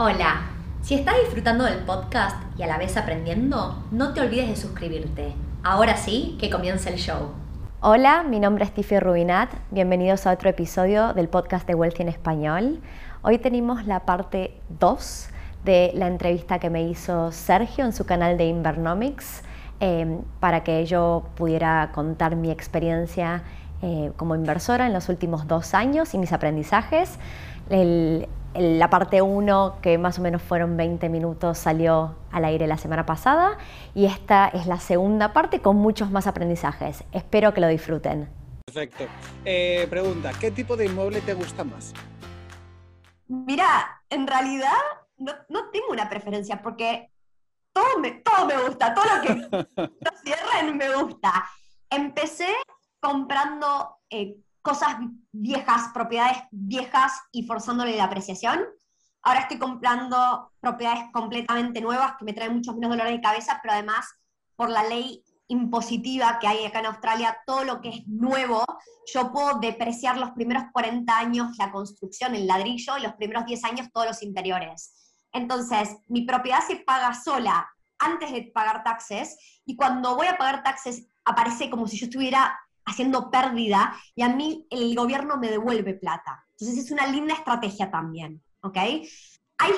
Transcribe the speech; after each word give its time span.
Hola, 0.00 0.42
si 0.80 0.94
estás 0.94 1.16
disfrutando 1.24 1.64
del 1.64 1.80
podcast 1.80 2.36
y 2.56 2.62
a 2.62 2.68
la 2.68 2.78
vez 2.78 2.96
aprendiendo, 2.96 3.82
no 3.90 4.14
te 4.14 4.20
olvides 4.20 4.48
de 4.48 4.54
suscribirte. 4.54 5.34
Ahora 5.64 5.96
sí, 5.96 6.36
que 6.38 6.50
comience 6.50 6.88
el 6.88 7.00
show. 7.00 7.30
Hola, 7.80 8.22
mi 8.22 8.38
nombre 8.38 8.64
es 8.64 8.70
Tiffy 8.70 9.00
Rubinat. 9.00 9.50
Bienvenidos 9.72 10.24
a 10.28 10.32
otro 10.34 10.50
episodio 10.50 11.14
del 11.14 11.28
podcast 11.28 11.66
de 11.66 11.74
Wealthy 11.74 12.02
en 12.02 12.10
Español. 12.10 12.80
Hoy 13.22 13.38
tenemos 13.38 13.86
la 13.86 14.06
parte 14.06 14.60
2 14.78 15.30
de 15.64 15.90
la 15.96 16.06
entrevista 16.06 16.60
que 16.60 16.70
me 16.70 16.84
hizo 16.84 17.32
Sergio 17.32 17.84
en 17.84 17.92
su 17.92 18.06
canal 18.06 18.38
de 18.38 18.44
Invernomics 18.44 19.42
eh, 19.80 20.20
para 20.38 20.62
que 20.62 20.86
yo 20.86 21.24
pudiera 21.34 21.90
contar 21.92 22.36
mi 22.36 22.52
experiencia 22.52 23.42
eh, 23.82 24.12
como 24.16 24.36
inversora 24.36 24.86
en 24.86 24.92
los 24.92 25.08
últimos 25.08 25.48
dos 25.48 25.74
años 25.74 26.14
y 26.14 26.18
mis 26.18 26.32
aprendizajes. 26.32 27.18
La 28.58 28.90
parte 28.90 29.22
1, 29.22 29.78
que 29.82 29.98
más 29.98 30.18
o 30.18 30.22
menos 30.22 30.42
fueron 30.42 30.76
20 30.76 31.08
minutos, 31.08 31.58
salió 31.58 32.16
al 32.30 32.44
aire 32.44 32.66
la 32.66 32.76
semana 32.76 33.06
pasada 33.06 33.58
y 33.94 34.06
esta 34.06 34.48
es 34.48 34.66
la 34.66 34.80
segunda 34.80 35.32
parte 35.32 35.60
con 35.60 35.76
muchos 35.76 36.10
más 36.10 36.26
aprendizajes. 36.26 37.04
Espero 37.12 37.54
que 37.54 37.60
lo 37.60 37.68
disfruten. 37.68 38.28
Perfecto. 38.66 39.04
Eh, 39.44 39.86
pregunta, 39.88 40.32
¿qué 40.38 40.50
tipo 40.50 40.76
de 40.76 40.86
inmueble 40.86 41.20
te 41.20 41.34
gusta 41.34 41.64
más? 41.64 41.94
Mira, 43.28 44.02
en 44.10 44.26
realidad 44.26 44.72
no, 45.16 45.32
no 45.48 45.70
tengo 45.70 45.88
una 45.90 46.08
preferencia 46.08 46.60
porque 46.62 47.10
todo 47.72 47.98
me, 48.00 48.10
todo 48.12 48.46
me 48.46 48.56
gusta, 48.58 48.94
todo 48.94 49.04
lo 49.04 49.22
que 49.22 49.34
lo 49.76 50.10
cierren 50.22 50.76
me 50.76 50.94
gusta. 50.94 51.48
Empecé 51.90 52.48
comprando 53.00 53.96
eh, 54.10 54.36
cosas 54.62 54.96
viejas, 55.32 55.90
propiedades 55.94 56.38
viejas 56.50 57.12
y 57.32 57.44
forzándole 57.44 57.96
la 57.96 58.04
apreciación. 58.04 58.64
Ahora 59.22 59.40
estoy 59.40 59.58
comprando 59.58 60.52
propiedades 60.60 61.04
completamente 61.12 61.80
nuevas 61.80 62.14
que 62.18 62.24
me 62.24 62.32
traen 62.32 62.54
muchos 62.54 62.74
menos 62.74 62.90
dolores 62.90 63.12
de 63.12 63.20
cabeza, 63.20 63.58
pero 63.62 63.74
además 63.74 64.06
por 64.56 64.70
la 64.70 64.82
ley 64.84 65.24
impositiva 65.48 66.38
que 66.38 66.46
hay 66.46 66.64
acá 66.64 66.80
en 66.80 66.86
Australia, 66.86 67.38
todo 67.46 67.64
lo 67.64 67.80
que 67.80 67.88
es 67.88 68.06
nuevo, 68.06 68.64
yo 69.12 69.32
puedo 69.32 69.58
depreciar 69.58 70.18
los 70.18 70.30
primeros 70.32 70.64
40 70.72 71.18
años 71.18 71.56
la 71.58 71.72
construcción, 71.72 72.34
el 72.34 72.46
ladrillo, 72.46 72.98
y 72.98 73.02
los 73.02 73.14
primeros 73.14 73.46
10 73.46 73.64
años 73.64 73.88
todos 73.92 74.06
los 74.06 74.22
interiores. 74.22 75.16
Entonces, 75.32 75.96
mi 76.06 76.22
propiedad 76.22 76.60
se 76.66 76.76
paga 76.76 77.14
sola 77.14 77.68
antes 77.98 78.30
de 78.30 78.50
pagar 78.54 78.84
taxes, 78.84 79.62
y 79.64 79.74
cuando 79.76 80.16
voy 80.16 80.26
a 80.26 80.36
pagar 80.36 80.62
taxes 80.62 81.06
aparece 81.24 81.70
como 81.70 81.86
si 81.86 81.98
yo 81.98 82.06
estuviera 82.06 82.58
haciendo 82.88 83.30
pérdida 83.30 83.94
y 84.14 84.22
a 84.22 84.28
mí 84.28 84.66
el 84.70 84.94
gobierno 84.94 85.36
me 85.36 85.50
devuelve 85.50 85.94
plata. 85.94 86.44
Entonces 86.50 86.84
es 86.84 86.90
una 86.90 87.06
linda 87.06 87.34
estrategia 87.34 87.90
también, 87.90 88.42
¿ok? 88.62 88.76
Hay, 88.76 89.72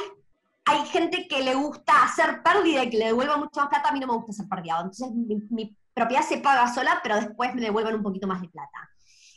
hay 0.64 0.86
gente 0.86 1.27
que 1.28 1.42
le 1.42 1.55
gusta 1.55 2.05
hacer 2.05 2.42
pérdida 2.42 2.84
y 2.84 2.91
que 2.91 2.98
le 2.98 3.06
devuelva 3.06 3.36
mucho 3.36 3.61
más 3.61 3.69
plata, 3.69 3.88
a 3.88 3.92
mí 3.92 4.00
no 4.00 4.06
me 4.06 4.14
gusta 4.14 4.31
hacer 4.31 4.48
pérdida. 4.48 4.77
Entonces 4.78 5.11
mi, 5.50 5.77
propiedad 5.92 6.22
se 6.22 6.38
paga 6.38 6.72
sola, 6.72 7.00
pero 7.03 7.16
después 7.16 7.55
me 7.55 7.61
devuelven 7.61 7.97
un 7.97 8.03
poquito 8.03 8.27
más 8.27 8.41
de 8.41 8.48
plata. 8.48 8.91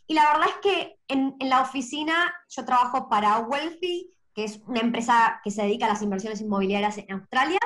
Y 0.07 0.13
la 0.13 0.31
verdad 0.31 0.47
es 0.49 0.55
que 0.61 0.99
en, 1.07 1.35
en 1.39 1.49
la 1.49 1.61
oficina 1.61 2.33
yo 2.47 2.63
trabajo 2.63 3.09
para 3.09 3.39
Wealthy, 3.39 4.11
que 4.33 4.45
es 4.45 4.59
una 4.67 4.79
empresa 4.79 5.41
que 5.43 5.51
se 5.51 5.63
dedica 5.63 5.85
a 5.85 5.89
las 5.89 6.01
inversiones 6.01 6.41
inmobiliarias 6.41 6.97
en 6.97 7.11
Australia, 7.11 7.59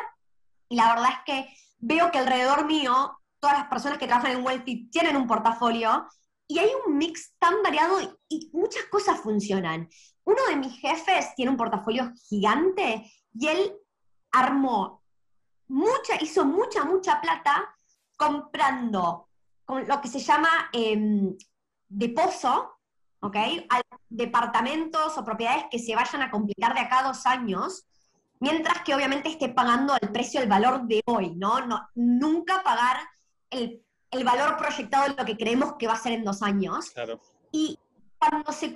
y 0.69 0.75
la 0.75 0.93
verdad 0.93 1.09
es 1.11 1.19
que 1.25 1.53
veo 1.79 2.11
que 2.11 2.19
alrededor 2.19 2.65
mío 2.65 3.19
todas 3.39 3.57
las 3.57 3.67
personas 3.67 3.97
que 3.97 4.07
trabajan 4.07 4.31
en 4.31 4.45
Wealthy 4.45 4.89
tienen 4.89 5.15
un 5.15 5.27
portafolio 5.27 6.07
y 6.47 6.59
hay 6.59 6.69
un 6.85 6.97
mix 6.97 7.33
tan 7.39 7.61
variado 7.61 7.99
y, 8.29 8.49
muchas 8.53 8.85
cosas 8.85 9.19
funcionan. 9.19 9.89
Uno 10.23 10.45
de 10.49 10.55
mis 10.55 10.79
jefes 10.79 11.33
tiene 11.35 11.51
un 11.51 11.57
portafolio 11.57 12.11
gigante 12.29 13.11
y 13.33 13.47
él 13.47 13.73
armó 14.31 15.03
mucha, 15.67 16.21
hizo 16.21 16.45
mucha, 16.45 16.85
mucha 16.85 17.19
plata 17.21 17.73
comprando 18.15 19.29
con 19.65 19.87
lo 19.87 20.01
que 20.01 20.07
se 20.07 20.19
llama 20.19 20.49
eh, 20.71 21.35
de 21.89 22.09
pozo, 22.09 22.77
¿ok? 23.21 23.35
departamentos 24.09 25.17
o 25.17 25.25
propiedades 25.25 25.65
que 25.69 25.79
se 25.79 25.95
vayan 25.95 26.21
a 26.21 26.31
complicar 26.31 26.73
de 26.73 26.79
acá 26.79 26.99
a 26.99 27.07
dos 27.07 27.25
años, 27.25 27.85
mientras 28.39 28.81
que 28.83 28.95
obviamente 28.95 29.29
esté 29.29 29.49
pagando 29.49 29.93
al 29.93 30.11
precio 30.11 30.41
el 30.41 30.47
valor 30.47 30.83
de 30.83 31.01
hoy, 31.05 31.35
¿no? 31.35 31.65
no 31.65 31.89
nunca 31.95 32.63
pagar 32.63 32.97
el, 33.49 33.83
valor 34.23 34.57
proyectado 34.57 35.09
de 35.09 35.15
lo 35.15 35.25
que 35.25 35.37
creemos 35.37 35.73
que 35.77 35.87
va 35.87 35.93
a 35.93 35.97
ser 35.97 36.13
en 36.13 36.23
dos 36.23 36.41
años. 36.41 36.93
Y 37.51 37.79
cuando 38.17 38.51
se 38.51 38.73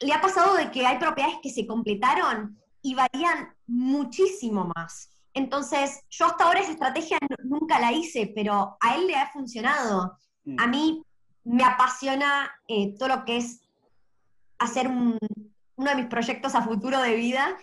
le 0.00 0.12
ha 0.12 0.20
pasado 0.20 0.54
de 0.54 0.70
que 0.70 0.86
hay 0.86 0.98
propiedades 0.98 1.38
que 1.42 1.50
se 1.50 1.66
completaron 1.66 2.58
y 2.82 2.94
varían 2.94 3.54
muchísimo 3.66 4.70
más. 4.74 5.10
Entonces, 5.34 6.00
yo 6.10 6.26
hasta 6.26 6.44
ahora 6.44 6.60
esa 6.60 6.72
estrategia 6.72 7.18
nunca 7.44 7.78
la 7.78 7.92
hice, 7.92 8.32
pero 8.34 8.76
a 8.80 8.96
él 8.96 9.06
le 9.06 9.16
ha 9.16 9.30
funcionado. 9.30 10.18
Mm. 10.44 10.60
A 10.60 10.66
mí 10.66 11.02
me 11.44 11.64
apasiona 11.64 12.50
eh, 12.66 12.94
todo 12.98 13.08
lo 13.08 13.24
que 13.24 13.38
es 13.38 13.60
hacer 14.58 14.88
uno 14.88 15.18
de 15.76 15.94
mis 15.94 16.06
proyectos 16.06 16.54
a 16.54 16.62
futuro 16.62 17.00
de 17.00 17.14
vida, 17.14 17.56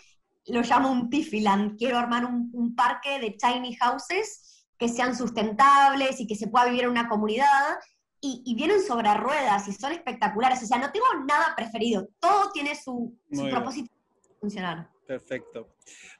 lo 0.47 0.61
llamo 0.61 0.91
un 0.91 1.09
Tifiland. 1.09 1.77
Quiero 1.77 1.97
armar 1.97 2.25
un, 2.25 2.49
un 2.53 2.75
parque 2.75 3.19
de 3.19 3.31
tiny 3.31 3.75
houses 3.75 4.56
que 4.77 4.89
sean 4.89 5.15
sustentables 5.15 6.19
y 6.19 6.27
que 6.27 6.35
se 6.35 6.47
pueda 6.47 6.65
vivir 6.65 6.83
en 6.83 6.91
una 6.91 7.09
comunidad. 7.09 7.77
Y, 8.19 8.55
vienen 8.55 8.81
sobre 8.81 9.13
ruedas 9.13 9.67
y 9.67 9.73
son 9.73 9.93
espectaculares. 9.93 10.61
O 10.63 10.65
sea, 10.65 10.79
no 10.79 10.91
tengo 10.91 11.05
nada 11.25 11.53
preferido. 11.55 12.09
Todo 12.19 12.51
tiene 12.51 12.75
su, 12.75 13.15
propósito 13.29 13.91
de 14.27 14.35
funcionar. 14.39 14.89
Perfecto. 15.05 15.75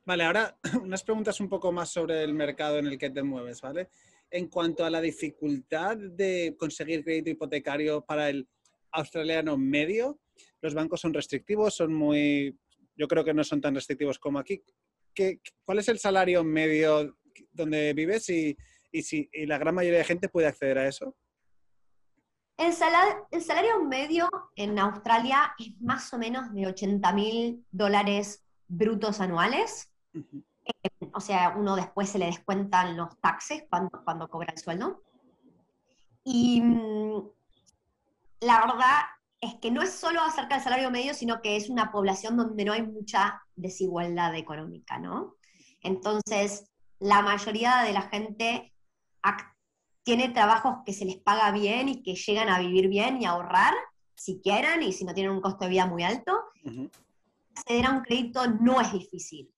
Vale, 0.06 0.23
ahora 0.23 0.57
unas 0.81 1.03
preguntas 1.03 1.40
un 1.41 1.50
poco 1.50 1.72
más 1.72 1.90
sobre 1.90 2.23
el 2.23 2.34
mercado 2.34 2.78
en 2.78 2.88
el 2.88 2.97
que 2.97 3.09
te 3.09 3.23
mueves, 3.23 3.62
¿vale? 3.62 3.90
En 4.29 4.47
cuanto 4.47 4.85
a 4.85 4.89
la 4.89 5.01
dificultad 5.01 5.97
de 5.97 6.56
conseguir 6.57 7.03
crédito 7.03 7.31
hipotecario 7.31 8.01
para 8.06 8.29
el 8.29 8.47
australiano 8.91 9.57
medio, 9.57 10.19
los 10.62 10.74
bancos 10.74 11.01
son 11.01 11.13
restrictivos, 11.13 11.75
son 11.75 11.94
muy, 11.94 12.57
yo 12.95 13.07
creo 13.07 13.25
que 13.25 13.34
no 13.34 13.44
son 13.44 13.59
tan 13.59 13.75
restrictivos 13.75 14.19
como 14.19 14.39
aquí. 14.39 14.63
¿Qué, 15.13 15.41
¿Cuál 15.66 15.79
es 15.79 15.89
el 15.89 16.00
salario 16.00 16.44
medio 16.44 17.18
donde 17.52 17.94
vives 17.94 18.30
y, 18.30 18.58
si 19.02 19.30
la 19.46 19.59
gran 19.59 19.75
mayoría 19.75 20.00
de 20.00 20.06
gente 20.06 20.30
puede 20.30 20.48
acceder 20.48 20.80
a 20.80 20.88
eso? 20.88 21.16
El 22.58 22.74
salario, 22.74 23.28
el 23.30 23.44
salario 23.44 23.84
medio 23.84 24.28
en 24.56 24.80
Australia 24.80 25.53
es 25.59 25.80
más 25.80 26.12
o 26.14 26.18
menos 26.18 26.52
de 26.53 26.66
80 26.66 27.14
mil 27.14 27.66
dólares 27.70 28.44
brutos 28.68 29.22
anuales. 29.22 29.92
Eh, 30.14 31.09
o 31.14 31.20
sea, 31.20 31.56
uno 31.56 31.75
después 31.75 32.09
se 32.09 32.18
le 32.18 32.25
descuentan 32.25 32.98
los 32.98 33.16
taxes 33.22 33.64
cuando, 33.69 34.02
cuando 34.04 34.28
cobra 34.28 34.52
el 34.52 34.59
sueldo. 34.59 35.04
Y 36.24 36.62
mm, 36.62 37.30
la 38.42 38.59
verdad 38.59 39.02
es 39.40 39.56
que 39.56 39.72
no 39.72 39.81
es 39.81 39.92
solo 39.92 40.22
acerca 40.22 40.56
del 40.56 40.64
salario 40.64 40.92
medio, 40.92 41.14
sino 41.14 41.42
que 41.42 41.56
es 41.56 41.69
una 41.69 41.92
población 41.92 42.38
donde 42.38 42.66
no 42.66 42.74
hay 42.74 42.81
mucha 42.81 43.44
desigualdad 43.56 44.36
económica, 44.36 45.00
¿no? 45.00 45.36
Entonces, 45.81 46.66
la 47.00 47.22
mayoría 47.22 47.84
de 47.84 47.94
la 47.94 48.02
gente 48.03 48.74
tiene 50.03 50.30
trabajos 50.30 50.78
que 50.85 50.94
se 50.94 51.06
les 51.06 51.18
paga 51.18 51.52
bien 51.52 51.90
y 51.90 52.02
que 52.02 52.16
llegan 52.16 52.50
a 52.50 52.59
vivir 52.59 52.88
bien 52.88 53.22
y 53.22 53.25
a 53.25 53.31
ahorrar, 53.31 53.74
si 54.16 54.40
quieren, 54.40 54.81
y 54.81 54.94
si 54.94 55.03
no 55.03 55.13
tienen 55.13 55.34
un 55.34 55.41
costo 55.41 55.66
de 55.66 55.72
vida 55.72 55.86
muy 55.86 56.03
alto. 56.03 56.46
Acceder 57.56 57.86
a 57.86 57.91
un 57.91 58.02
crédito 58.02 58.47
no 58.47 58.80
es 58.80 58.91
difícil. 58.94 59.53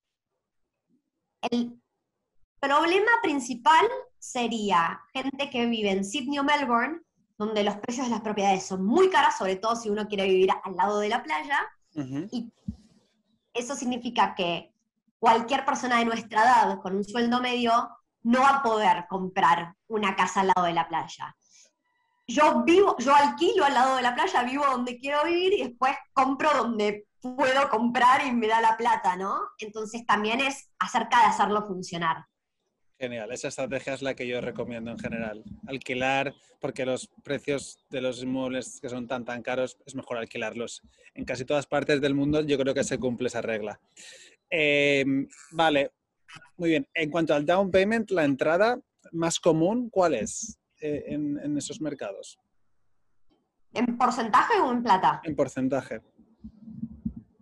El 1.51 1.79
problema 2.59 3.11
principal 3.21 3.85
sería 4.17 4.99
gente 5.13 5.49
que 5.49 5.65
vive 5.67 5.91
en 5.91 6.03
Sydney 6.03 6.39
o 6.39 6.43
Melbourne, 6.43 6.99
donde 7.37 7.63
los 7.63 7.77
precios 7.77 8.07
de 8.07 8.11
las 8.11 8.21
propiedades 8.21 8.65
son 8.65 8.83
muy 8.83 9.09
caras, 9.09 9.37
sobre 9.37 9.55
todo 9.55 9.75
si 9.75 9.89
uno 9.89 10.07
quiere 10.07 10.25
vivir 10.25 10.49
al 10.63 10.75
lado 10.75 10.99
de 10.99 11.09
la 11.09 11.23
playa, 11.23 11.59
y 12.31 12.51
eso 13.53 13.75
significa 13.75 14.35
que 14.35 14.68
cualquier 15.19 15.65
persona 15.65 15.99
de 15.99 16.05
nuestra 16.05 16.43
edad 16.43 16.79
con 16.79 16.95
un 16.95 17.03
sueldo 17.03 17.41
medio 17.41 17.89
no 18.23 18.41
va 18.41 18.57
a 18.57 18.63
poder 18.63 19.05
comprar 19.07 19.73
una 19.87 20.15
casa 20.15 20.41
al 20.41 20.47
lado 20.47 20.65
de 20.65 20.73
la 20.73 20.87
playa. 20.87 21.35
Yo 22.27 22.63
vivo, 22.63 22.95
yo 22.99 23.15
alquilo 23.15 23.65
al 23.65 23.73
lado 23.73 23.95
de 23.95 24.03
la 24.03 24.13
playa, 24.13 24.43
vivo 24.43 24.65
donde 24.65 24.99
quiero 24.99 25.23
vivir 25.25 25.53
y 25.53 25.63
después 25.67 25.95
compro 26.13 26.49
donde 26.55 27.07
puedo 27.21 27.69
comprar 27.69 28.25
y 28.25 28.31
me 28.31 28.47
da 28.47 28.61
la 28.61 28.77
plata, 28.77 29.15
¿no? 29.15 29.39
Entonces 29.57 30.05
también 30.05 30.39
es 30.39 30.69
acerca 30.79 31.19
de 31.21 31.25
hacerlo 31.25 31.65
funcionar. 31.65 32.25
Genial, 32.99 33.31
esa 33.31 33.47
estrategia 33.47 33.93
es 33.93 34.01
la 34.01 34.13
que 34.13 34.27
yo 34.27 34.41
recomiendo 34.41 34.91
en 34.91 34.99
general. 34.99 35.43
Alquilar, 35.67 36.35
porque 36.59 36.85
los 36.85 37.07
precios 37.23 37.79
de 37.89 38.01
los 38.01 38.21
inmuebles 38.21 38.79
que 38.81 38.89
son 38.89 39.07
tan 39.07 39.23
tan 39.23 39.41
caros, 39.41 39.77
es 39.85 39.95
mejor 39.95 40.17
alquilarlos. 40.17 40.81
En 41.13 41.23
casi 41.23 41.45
todas 41.45 41.65
partes 41.65 42.01
del 42.01 42.13
mundo 42.13 42.41
yo 42.41 42.57
creo 42.57 42.73
que 42.73 42.83
se 42.83 42.99
cumple 42.99 43.29
esa 43.29 43.41
regla. 43.41 43.79
Em, 44.49 45.27
vale, 45.51 45.91
muy 46.57 46.69
bien. 46.69 46.87
En 46.93 47.09
cuanto 47.09 47.33
al 47.33 47.45
down 47.45 47.71
payment, 47.71 48.09
la 48.11 48.25
entrada 48.25 48.79
más 49.11 49.39
común, 49.39 49.89
¿cuál 49.89 50.15
es 50.15 50.59
eh, 50.81 51.03
en, 51.07 51.57
esos 51.57 51.79
mercados? 51.81 52.39
¿En 53.73 53.97
porcentaje 53.97 54.59
o 54.59 54.71
en 54.71 54.83
plata? 54.83 55.21
En 55.23 55.35
porcentaje. 55.35 56.01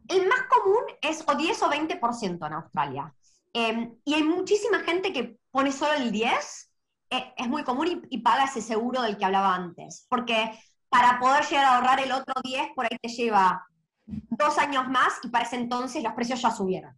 El 0.07 0.27
más 0.27 0.43
común 0.49 0.83
es 1.01 1.23
o 1.27 1.35
10 1.35 1.63
o 1.63 1.69
20% 1.69 2.47
en 2.47 2.53
Australia. 2.53 3.13
Em, 3.53 3.95
y 4.03 4.13
hay 4.13 4.23
muchísima 4.23 4.79
gente 4.79 5.11
que 5.13 5.37
pone 5.51 5.71
solo 5.71 5.93
el 5.93 6.11
10, 6.11 6.71
eh, 7.09 7.33
es 7.37 7.47
muy 7.47 7.63
común 7.63 7.87
y, 8.09 8.15
y, 8.15 8.17
paga 8.19 8.45
ese 8.45 8.61
seguro 8.61 9.01
del 9.01 9.17
que 9.17 9.25
hablaba 9.25 9.55
antes. 9.55 10.05
Porque 10.09 10.51
para 10.89 11.19
poder 11.19 11.45
llegar 11.45 11.65
a 11.65 11.77
ahorrar 11.77 11.99
el 12.01 12.11
otro 12.11 12.33
10, 12.43 12.69
por 12.75 12.85
ahí 12.85 12.97
te 13.01 13.09
lleva 13.09 13.65
dos 14.07 14.57
años 14.57 14.87
más 14.87 15.19
y 15.23 15.29
para 15.29 15.45
ese 15.45 15.57
entonces 15.57 16.03
los 16.03 16.13
precios 16.13 16.41
ya 16.41 16.51
subieron. 16.51 16.95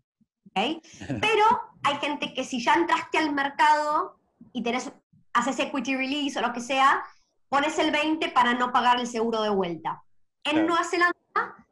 ¿okay? 0.49 0.81
Pero 1.21 1.43
hay 1.83 1.95
gente 1.97 2.33
que 2.33 2.43
si 2.43 2.63
ya 2.63 2.75
entraste 2.75 3.17
al 3.17 3.33
mercado 3.33 4.19
y 4.53 4.63
tenés, 4.63 4.91
haces 5.33 5.59
equity 5.59 5.95
release 5.95 6.37
o 6.37 6.41
lo 6.41 6.53
que 6.53 6.61
sea, 6.61 7.03
pones 7.49 7.77
el 7.79 7.91
20 7.91 8.29
para 8.29 8.53
no 8.53 8.71
pagar 8.71 8.99
el 8.99 9.07
seguro 9.07 9.41
de 9.41 9.49
vuelta. 9.49 10.03
En. 10.43 10.65
Nueva 10.65 10.83
Zelanda, 10.83 11.65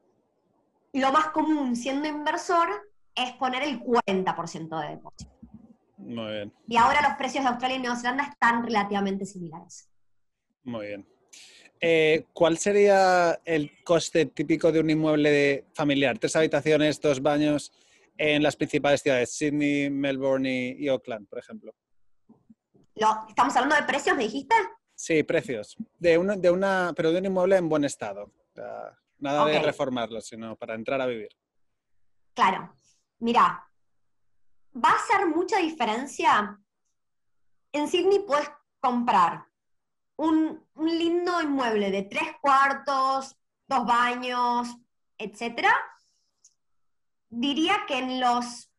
lo 0.93 1.11
más 1.11 1.27
común 1.27 1.75
siendo 1.75 2.07
inversor 2.07 2.91
es 3.15 3.31
poner 3.33 3.63
el 3.63 3.81
40% 3.81 4.81
de 4.81 4.89
depósito. 4.89 5.31
Muy 5.97 6.31
bien, 6.31 6.53
Y 6.67 6.77
ahora 6.77 7.01
los 7.01 7.17
precios 7.17 7.43
de 7.43 7.49
Australia 7.49 7.77
y 7.77 7.79
Nueva 7.79 7.95
Zelanda 7.95 8.23
están 8.23 8.63
relativamente 8.63 9.25
similares. 9.25 9.89
muy 10.63 10.87
bien. 10.87 11.07
Eh, 11.79 12.25
¿Cuál 12.33 12.57
sería 12.57 13.39
el 13.45 13.83
coste 13.83 14.25
típico 14.27 14.71
de 14.71 14.79
un 14.79 14.89
inmueble 14.89 15.29
de- 15.31 15.65
familiar? 15.73 16.17
Tres 16.17 16.35
habitaciones, 16.35 16.99
dos 16.99 17.21
baños 17.21 17.71
en 18.17 18.41
las 18.41 18.55
principales 18.55 19.01
ciudades, 19.01 19.31
Sydney, 19.33 19.89
Melbourne 19.89 20.75
y, 20.77 20.87
Auckland, 20.87 21.27
por 21.27 21.37
ejemplo. 21.39 21.73
Lo- 22.95 23.25
¿Estamos 23.29 23.55
hablando 23.55 23.75
de 23.75 23.83
precios, 23.83 24.17
me 24.17 24.23
dijiste? 24.23 24.55
Sí, 24.95 25.21
precios. 25.21 25.77
De 25.99 26.17
una, 26.17 26.35
de 26.35 26.49
una, 26.49 26.93
pero 26.95 27.11
de 27.11 27.19
un 27.19 27.25
inmueble 27.25 27.57
en 27.57 27.69
buen 27.69 27.83
estado. 27.83 28.31
Nada 29.19 29.45
de 29.45 29.59
reformarlo, 29.59 30.19
sino 30.21 30.55
para 30.55 30.73
entrar 30.73 30.99
a 31.01 31.05
vivir. 31.05 31.29
Claro, 32.33 32.73
mira, 33.19 33.67
va 34.75 34.89
a 34.89 34.95
hacer 34.95 35.27
mucha 35.27 35.57
diferencia. 35.59 36.59
En 37.71 37.87
Sydney 37.87 38.19
puedes 38.25 38.49
comprar 38.79 39.43
un, 40.17 40.63
un 40.73 40.87
lindo 40.87 41.41
inmueble 41.41 41.89
de 41.91 42.03
tres 42.03 42.27
cuartos, 42.41 43.35
dos 43.67 43.85
baños, 43.85 44.67
etcétera. 45.17 45.73
Diría 47.29 47.85
que 47.87 47.97
en 47.97 48.19
los 48.19 48.69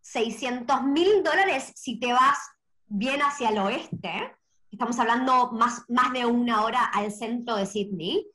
600 0.00 0.82
mil 0.84 1.22
dólares 1.22 1.72
si 1.74 1.98
te 1.98 2.12
vas 2.12 2.38
bien 2.86 3.20
hacia 3.20 3.50
el 3.50 3.58
oeste, 3.58 4.36
estamos 4.70 4.98
hablando 4.98 5.52
más, 5.52 5.84
más 5.88 6.12
de 6.12 6.24
una 6.26 6.62
hora 6.62 6.84
al 6.84 7.12
centro 7.12 7.56
de 7.56 7.66
Sydney, 7.66 8.26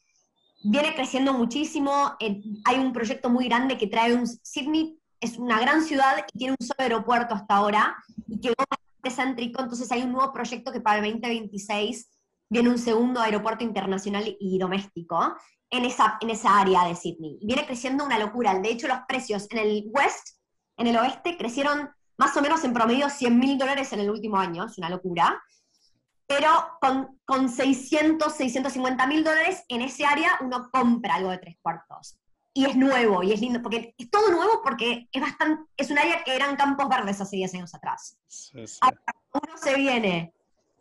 viene 0.64 0.96
creciendo 0.96 1.34
muchísimo. 1.34 2.16
hay 2.20 2.78
un 2.78 2.94
proyecto 2.94 3.30
muy 3.30 3.46
grande 3.46 3.78
que 3.78 3.88
trae 3.88 4.14
un. 4.14 4.28
Sydney 4.28 5.00
es 5.20 5.38
una 5.38 5.60
gran 5.60 5.84
ciudad 5.84 6.26
y 6.34 6.38
tiene 6.38 6.56
un 6.60 6.66
solo 6.66 6.80
aeropuerto 6.80 7.34
hasta 7.34 7.56
ahora 7.56 7.96
y 8.28 8.40
bastante 8.50 8.84
céntrico. 9.12 9.62
Entonces 9.62 9.92
hay 9.92 10.04
un 10.04 10.12
nuevo 10.12 10.32
proyecto 10.34 10.72
que 10.72 10.82
para 10.82 11.00
el 11.00 11.12
2026 11.12 12.10
viene 12.50 12.70
un 12.70 12.78
segundo 12.78 13.22
aeropuerto 13.22 13.64
internacional 13.64 14.38
y 14.40 14.60
doméstico 14.60 15.36
en 15.70 15.86
esa, 15.86 16.18
en 16.22 16.30
esa 16.30 16.60
área 16.60 16.86
de 16.86 16.96
Sydney. 16.96 17.40
Viene 17.42 17.66
creciendo 17.66 18.06
una 18.06 18.20
locura. 18.20 18.60
De 18.60 18.70
hecho, 18.70 18.88
los 18.88 19.00
precios 19.08 19.48
en 19.50 19.58
el 19.58 19.86
west, 19.88 20.38
en 20.78 20.88
el 20.88 20.98
oeste, 20.98 21.38
crecieron 21.38 21.90
más 22.18 22.38
o 22.38 22.42
menos 22.42 22.64
en 22.64 22.74
promedio 22.74 23.10
100 23.10 23.40
mil 23.40 23.58
dólares 23.58 23.92
en 23.94 24.02
el 24.02 24.10
último 24.10 24.38
año. 24.38 24.66
Es 24.66 24.78
una 24.78 24.90
locura 24.90 25.42
pero 26.28 26.50
con, 26.82 27.20
con 27.26 27.50
600, 27.50 28.34
650 28.34 29.08
mil 29.08 29.24
dólares 29.24 29.64
en 29.68 29.82
ese 29.82 30.06
área 30.06 30.40
uno 30.42 30.70
compra 30.72 31.16
algo 31.16 31.30
de 31.30 31.38
tres 31.38 31.58
cuartos. 31.62 32.18
Y 32.54 32.66
es 32.66 32.76
nuevo, 32.76 33.24
y 33.24 33.34
es 33.34 33.42
lindo, 33.42 33.62
porque 33.62 33.96
es 33.98 34.12
todo 34.12 34.30
nuevo 34.30 34.62
porque 34.64 35.08
es, 35.12 35.22
bastante, 35.22 35.64
es 35.76 35.90
un 35.90 35.98
área 35.98 36.24
que 36.24 36.36
eran 36.36 36.56
campos 36.56 36.88
verdes 36.88 37.20
hace 37.20 37.38
10 37.38 37.56
años 37.56 37.74
atrás. 37.74 38.20
Sí, 38.28 38.68
sí. 38.68 38.80
Uno 39.34 39.58
se 39.58 39.76
viene 39.76 40.34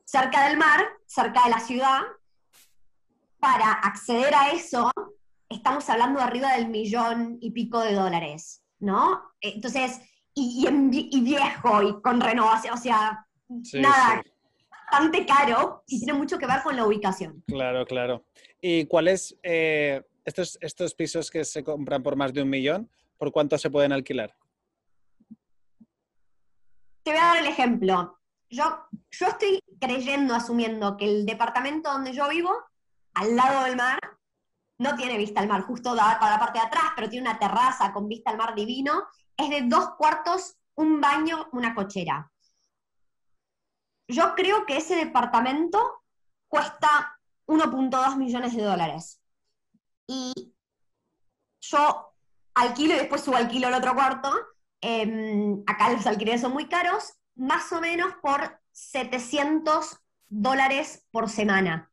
cerca 0.04 0.48
del 0.48 0.58
mar, 0.58 0.80
cerca 1.06 1.44
de 1.44 1.50
la 1.50 1.60
ciudad, 1.60 2.02
para 3.40 3.72
acceder 3.72 4.34
a 4.34 4.50
eso, 4.50 4.92
estamos 5.48 5.88
hablando 5.88 6.20
de 6.20 6.26
arriba 6.26 6.52
del 6.52 6.68
millón 6.68 7.38
y 7.40 7.50
pico 7.52 7.80
de 7.80 7.94
dólares, 7.94 8.62
¿no? 8.78 9.22
Entonces, 9.40 10.00
y, 10.34 10.66
y 10.68 11.20
viejo, 11.22 11.82
y 11.82 12.02
con 12.02 12.20
renovación, 12.20 12.74
o 12.74 12.76
sea, 12.76 13.26
Sí, 13.62 13.80
nada, 13.80 14.22
bastante 14.70 15.26
caro 15.26 15.82
y 15.86 15.98
tiene 15.98 16.14
mucho 16.14 16.38
que 16.38 16.46
ver 16.46 16.62
con 16.62 16.76
la 16.76 16.86
ubicación. 16.86 17.42
Claro, 17.46 17.84
claro. 17.84 18.24
¿Y 18.60 18.86
cuáles 18.86 19.36
eh, 19.42 20.02
estos, 20.24 20.58
estos 20.60 20.94
pisos 20.94 21.30
que 21.30 21.44
se 21.44 21.64
compran 21.64 22.02
por 22.02 22.16
más 22.16 22.32
de 22.32 22.42
un 22.42 22.50
millón, 22.50 22.90
por 23.18 23.32
cuánto 23.32 23.58
se 23.58 23.70
pueden 23.70 23.92
alquilar? 23.92 24.34
Te 27.02 27.10
voy 27.10 27.20
a 27.20 27.24
dar 27.24 27.38
el 27.38 27.46
ejemplo. 27.46 28.18
Yo, 28.48 28.64
yo 29.10 29.26
estoy 29.26 29.60
creyendo, 29.80 30.34
asumiendo 30.34 30.96
que 30.96 31.06
el 31.06 31.26
departamento 31.26 31.90
donde 31.90 32.12
yo 32.12 32.28
vivo, 32.28 32.52
al 33.14 33.34
lado 33.34 33.64
del 33.64 33.76
mar, 33.76 33.98
no 34.78 34.96
tiene 34.96 35.16
vista 35.16 35.40
al 35.40 35.48
mar, 35.48 35.62
justo 35.62 35.94
da 35.94 36.18
para 36.18 36.34
la 36.34 36.40
parte 36.40 36.58
de 36.58 36.66
atrás, 36.66 36.92
pero 36.94 37.08
tiene 37.08 37.28
una 37.28 37.38
terraza 37.38 37.92
con 37.92 38.08
vista 38.08 38.30
al 38.30 38.36
mar 38.36 38.54
divino, 38.54 39.04
es 39.36 39.48
de 39.48 39.62
dos 39.62 39.90
cuartos, 39.96 40.56
un 40.74 41.00
baño, 41.00 41.48
una 41.52 41.74
cochera. 41.74 42.30
Yo 44.08 44.34
creo 44.34 44.66
que 44.66 44.76
ese 44.76 44.96
departamento 44.96 46.02
cuesta 46.48 47.18
1.2 47.46 48.16
millones 48.16 48.54
de 48.54 48.62
dólares. 48.62 49.21
Y 50.12 50.54
yo 51.62 52.14
alquilo 52.54 52.94
y 52.94 52.98
después 52.98 53.22
subalquilo 53.22 53.68
el 53.68 53.74
otro 53.74 53.94
cuarto. 53.94 54.30
Em, 54.80 55.62
acá 55.66 55.90
los 55.90 56.06
alquileres 56.06 56.42
son 56.42 56.52
muy 56.52 56.68
caros, 56.68 57.14
más 57.34 57.72
o 57.72 57.80
menos 57.80 58.12
por 58.20 58.60
700 58.72 59.96
dólares 60.28 61.06
por 61.10 61.30
semana. 61.30 61.90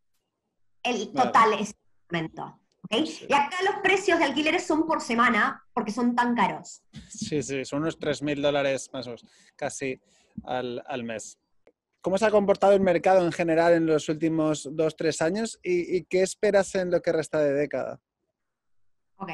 El 0.83 1.12
Vale. 1.13 1.27
total 1.27 1.54
es 1.54 1.75
momento. 2.10 2.60
Y 2.92 3.31
acá 3.31 3.57
los 3.63 3.75
precios 3.83 4.18
de 4.18 4.25
alquileres 4.25 4.66
son 4.66 4.88
por 4.88 5.01
semana 5.01 5.63
porque 5.74 5.92
son 5.92 6.16
tan 6.16 6.36
caros. 6.36 6.81
Sí, 7.07 7.44
sí, 7.44 7.63
son 7.63 7.83
unos 7.83 8.00
3.000 8.00 8.42
dólares 8.42 8.89
más 8.92 9.06
o 9.06 9.12
menos, 9.12 9.25
casi 9.56 10.01
al, 10.44 10.81
al 10.88 11.04
mes. 11.04 11.38
¿Cómo 12.01 12.18
se 12.18 12.25
ha 12.25 12.31
comportado 12.31 12.74
el 12.74 12.81
mercado 12.81 13.24
en 13.24 13.31
general 13.31 13.74
en 13.74 13.86
los 13.86 14.10
últimos 14.10 14.68
dos, 14.71 14.95
tres 14.95 15.21
años 15.21 15.60
y, 15.62 15.98
y 15.98 16.06
qué 16.06 16.24
esperas 16.24 16.74
en 16.75 16.89
lo 16.89 17.01
que 17.01 17.12
resta 17.12 17.39
de 17.39 17.54
década? 17.54 18.01
Ok. 19.19 19.30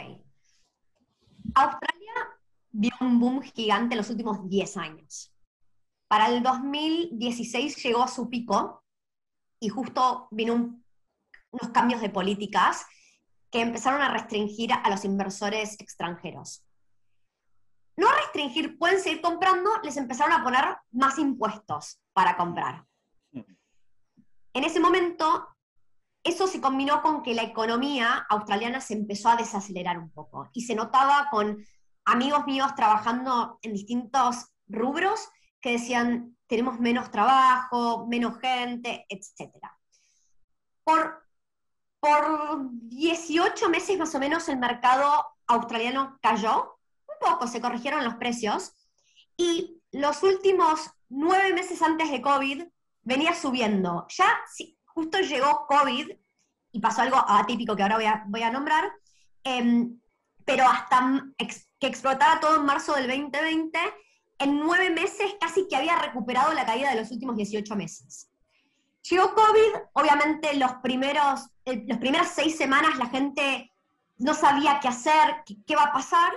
Australia 1.53 2.13
vio 2.71 2.91
un 3.01 3.19
boom 3.19 3.41
gigante 3.41 3.93
en 3.93 3.97
los 3.97 4.09
últimos 4.09 4.49
10 4.49 4.77
años. 4.77 5.31
Para 6.07 6.27
el 6.27 6.43
2016 6.43 7.81
llegó 7.83 8.03
a 8.03 8.07
su 8.07 8.29
pico 8.29 8.83
y 9.59 9.69
justo 9.69 10.27
vino 10.31 10.53
un- 10.53 10.83
unos 11.51 11.69
cambios 11.71 12.01
de 12.01 12.09
políticas 12.09 12.85
que 13.49 13.61
empezaron 13.61 14.01
a 14.01 14.09
restringir 14.11 14.73
a 14.73 14.89
los 14.89 15.05
inversores 15.05 15.79
extranjeros. 15.79 16.65
No 17.95 18.11
restringir, 18.11 18.77
pueden 18.77 18.99
seguir 18.99 19.21
comprando, 19.21 19.69
les 19.83 19.95
empezaron 19.95 20.33
a 20.33 20.43
poner 20.43 20.65
más 20.91 21.17
impuestos 21.17 22.01
para 22.11 22.35
comprar. 22.35 22.85
En 23.33 24.63
ese 24.63 24.79
momento, 24.79 25.47
eso 26.25 26.47
se 26.47 26.59
combinó 26.59 27.03
con 27.03 27.21
que 27.21 27.35
la 27.35 27.43
economía 27.43 28.25
australiana 28.29 28.81
se 28.81 28.95
empezó 28.95 29.29
a 29.29 29.35
desacelerar 29.35 29.99
un 29.99 30.11
poco 30.11 30.49
y 30.53 30.61
se 30.61 30.73
notaba 30.73 31.27
con 31.29 31.63
amigos 32.03 32.47
míos 32.47 32.73
trabajando 32.75 33.59
en 33.61 33.73
distintos 33.73 34.47
rubros 34.67 35.29
que 35.61 35.73
decían, 35.73 36.35
tenemos 36.47 36.79
menos 36.79 37.11
trabajo, 37.11 38.07
menos 38.07 38.39
gente, 38.39 39.05
etc. 39.07 39.51
Por, 40.83 41.23
por 41.99 42.59
18 42.71 43.69
meses 43.69 43.97
más 43.99 44.15
o 44.15 44.19
menos 44.19 44.49
el 44.49 44.57
mercado 44.57 45.25
australiano 45.45 46.17
cayó, 46.23 46.79
un 47.07 47.29
poco 47.29 47.47
se 47.47 47.61
corrigieron 47.61 48.03
los 48.03 48.15
precios 48.15 48.73
y 49.37 49.79
los 49.91 50.23
últimos 50.23 50.89
nueve 51.07 51.53
meses 51.53 51.83
antes 51.83 52.09
de 52.09 52.21
COVID 52.21 52.63
venía 53.03 53.35
subiendo. 53.35 54.07
Ya 54.09 54.39
justo 54.95 55.19
llegó 55.19 55.67
COVID 55.67 56.09
y 56.71 56.79
pasó 56.79 57.01
algo 57.01 57.17
atípico 57.27 57.75
que 57.75 57.83
ahora 57.83 57.97
voy 57.97 58.05
a, 58.05 58.23
voy 58.27 58.41
a 58.41 58.49
nombrar, 58.49 58.91
em, 59.43 59.99
pero 60.45 60.65
hasta 60.67 61.23
que 61.37 61.87
explotara 61.87 62.39
todo 62.39 62.55
en 62.55 62.65
marzo 62.65 62.93
del 62.95 63.07
2020, 63.07 63.77
en 64.39 64.59
nueve 64.59 64.89
meses 64.89 65.35
casi 65.39 65.67
que 65.67 65.75
había 65.75 65.97
recuperado 65.97 66.53
la 66.53 66.65
caída 66.65 66.89
de 66.89 67.01
los 67.01 67.11
últimos 67.11 67.35
18 67.35 67.75
meses. 67.75 68.29
Llegó 69.09 69.35
COVID, 69.35 69.75
obviamente 69.93 70.55
los 70.55 70.73
primeros, 70.75 71.49
las 71.65 71.97
primeras 71.99 72.29
seis 72.33 72.57
semanas 72.57 72.97
la 72.97 73.07
gente 73.07 73.71
no 74.17 74.33
sabía 74.33 74.79
qué 74.79 74.87
hacer, 74.87 75.43
qué, 75.45 75.57
qué 75.65 75.75
va 75.75 75.83
a 75.83 75.93
pasar, 75.93 76.33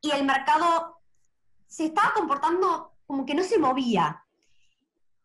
y 0.00 0.12
el 0.12 0.24
mercado 0.24 1.00
se 1.66 1.86
estaba 1.86 2.14
comportando 2.14 2.94
como 3.06 3.26
que 3.26 3.34
no 3.34 3.42
se 3.42 3.58
movía. 3.58 4.24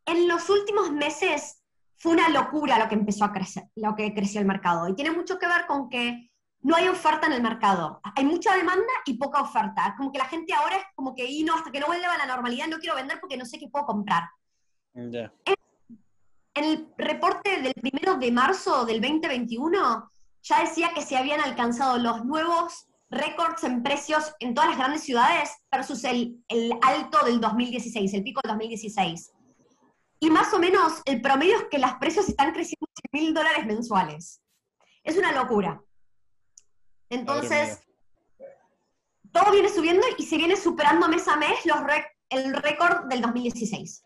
En 0.06 0.28
los 0.28 0.50
últimos 0.50 0.92
meses 0.92 1.63
fue 1.98 2.12
una 2.12 2.30
locura 2.30 2.80
lo 2.80 2.88
que 2.88 2.96
empezó 2.96 3.26
a 3.26 3.32
crecer, 3.32 3.64
lo 3.76 3.96
que 3.96 4.14
creció 4.14 4.40
el 4.42 4.48
mercado. 4.48 4.88
Y 4.88 4.96
tiene 4.96 5.12
mucho 5.12 5.40
que 5.40 5.48
ver 5.48 5.66
con 5.66 5.90
que 5.90 6.30
no 6.64 6.76
hay 6.76 6.88
oferta 6.88 7.28
en 7.28 7.34
el 7.34 7.42
mercado. 7.42 8.02
Hay 8.16 8.26
mucha 8.26 8.56
demanda 8.56 8.92
y 9.06 9.16
poca 9.16 9.42
oferta. 9.42 9.94
Como 9.98 10.12
que 10.12 10.18
la 10.18 10.26
gente 10.26 10.54
ahora 10.54 10.78
es 10.78 10.84
como 10.96 11.14
que, 11.14 11.26
y 11.26 11.44
no, 11.44 11.56
hasta 11.56 11.72
que 11.72 11.80
no 11.80 11.88
vuelva 11.88 12.14
a 12.14 12.18
la 12.18 12.26
normalidad 12.26 12.68
no 12.68 12.80
quiero 12.80 12.96
vender 12.96 13.20
porque 13.20 13.38
no 13.38 13.46
sé 13.46 13.60
qué 13.60 13.68
puedo 13.68 13.86
comprar. 13.86 14.24
En, 14.94 15.32
el 16.56 16.88
reporte 16.98 17.62
del 17.62 17.74
primero 17.74 18.16
de 18.16 18.32
marzo 18.32 18.86
del 18.86 19.02
2021 19.02 20.12
ya 20.44 20.62
decía 20.62 20.92
que 20.94 21.02
se 21.02 21.18
habían 21.18 21.42
alcanzado 21.42 21.98
los 21.98 22.24
nuevos 22.26 22.88
récords 23.10 23.64
en 23.64 23.82
precios 23.82 24.34
en 24.40 24.54
todas 24.54 24.70
las 24.70 24.80
grandes 24.80 25.04
ciudades 25.04 25.52
versus 25.72 26.04
el, 26.04 26.44
el 26.48 26.74
alto 26.82 27.26
del 27.26 27.42
2016, 27.42 28.14
el 28.14 28.24
pico 28.24 28.42
del 28.44 28.52
2016. 28.52 29.32
Y 30.24 30.30
más 30.30 30.54
o 30.54 30.60
menos 30.60 31.02
el 31.04 31.20
promedio 31.22 31.58
es 31.58 31.66
que 31.70 31.80
los 31.80 31.96
precios 31.96 32.30
están 32.30 32.54
creciendo 32.54 32.88
100 33.12 33.26
mil 33.26 33.34
dólares 33.34 33.66
mensuales. 33.66 34.42
Es 35.04 35.18
una 35.18 35.34
locura. 35.34 35.84
Entonces, 37.10 37.82
todo 39.34 39.52
viene 39.52 39.68
subiendo 39.68 40.08
y 40.18 40.24
se 40.24 40.38
viene 40.38 40.56
superando 40.56 41.10
mes 41.10 41.28
a 41.28 41.36
mes 41.36 41.66
los 41.66 41.76
el 42.30 42.54
récord 42.54 43.10
del 43.10 43.20
2016. 43.20 44.02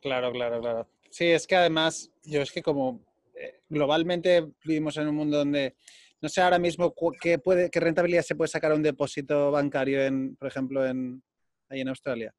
Claro, 0.00 0.32
claro, 0.32 0.58
claro. 0.62 0.88
Sí, 1.10 1.26
es 1.26 1.46
que 1.46 1.56
además, 1.56 2.10
yo 2.24 2.40
es 2.40 2.50
que 2.50 2.62
como 2.62 3.04
eh, 3.34 3.60
globalmente 3.68 4.42
vivimos 4.64 4.96
en 4.96 5.08
un 5.08 5.16
mundo 5.16 5.36
donde 5.36 5.76
no 6.22 6.30
sé 6.30 6.40
ahora 6.40 6.58
mismo 6.58 6.94
qué, 7.20 7.38
puede, 7.38 7.68
qué 7.68 7.78
rentabilidad 7.78 8.22
se 8.22 8.36
puede 8.36 8.48
sacar 8.48 8.72
a 8.72 8.74
un 8.74 8.82
depósito 8.82 9.50
bancario, 9.50 10.02
en, 10.02 10.34
por 10.36 10.48
ejemplo, 10.48 10.86
en, 10.86 11.22
ahí 11.68 11.82
en 11.82 11.88
Australia. 11.90 12.34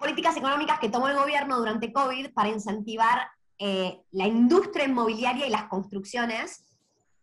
Políticas 0.00 0.34
económicas 0.38 0.80
que 0.80 0.88
tomó 0.88 1.08
el 1.08 1.16
gobierno 1.16 1.58
durante 1.58 1.92
COVID 1.92 2.32
para 2.32 2.48
incentivar 2.48 3.28
eh, 3.58 4.00
la 4.12 4.26
industria 4.26 4.86
inmobiliaria 4.86 5.46
y 5.46 5.50
las 5.50 5.64
construcciones 5.64 6.64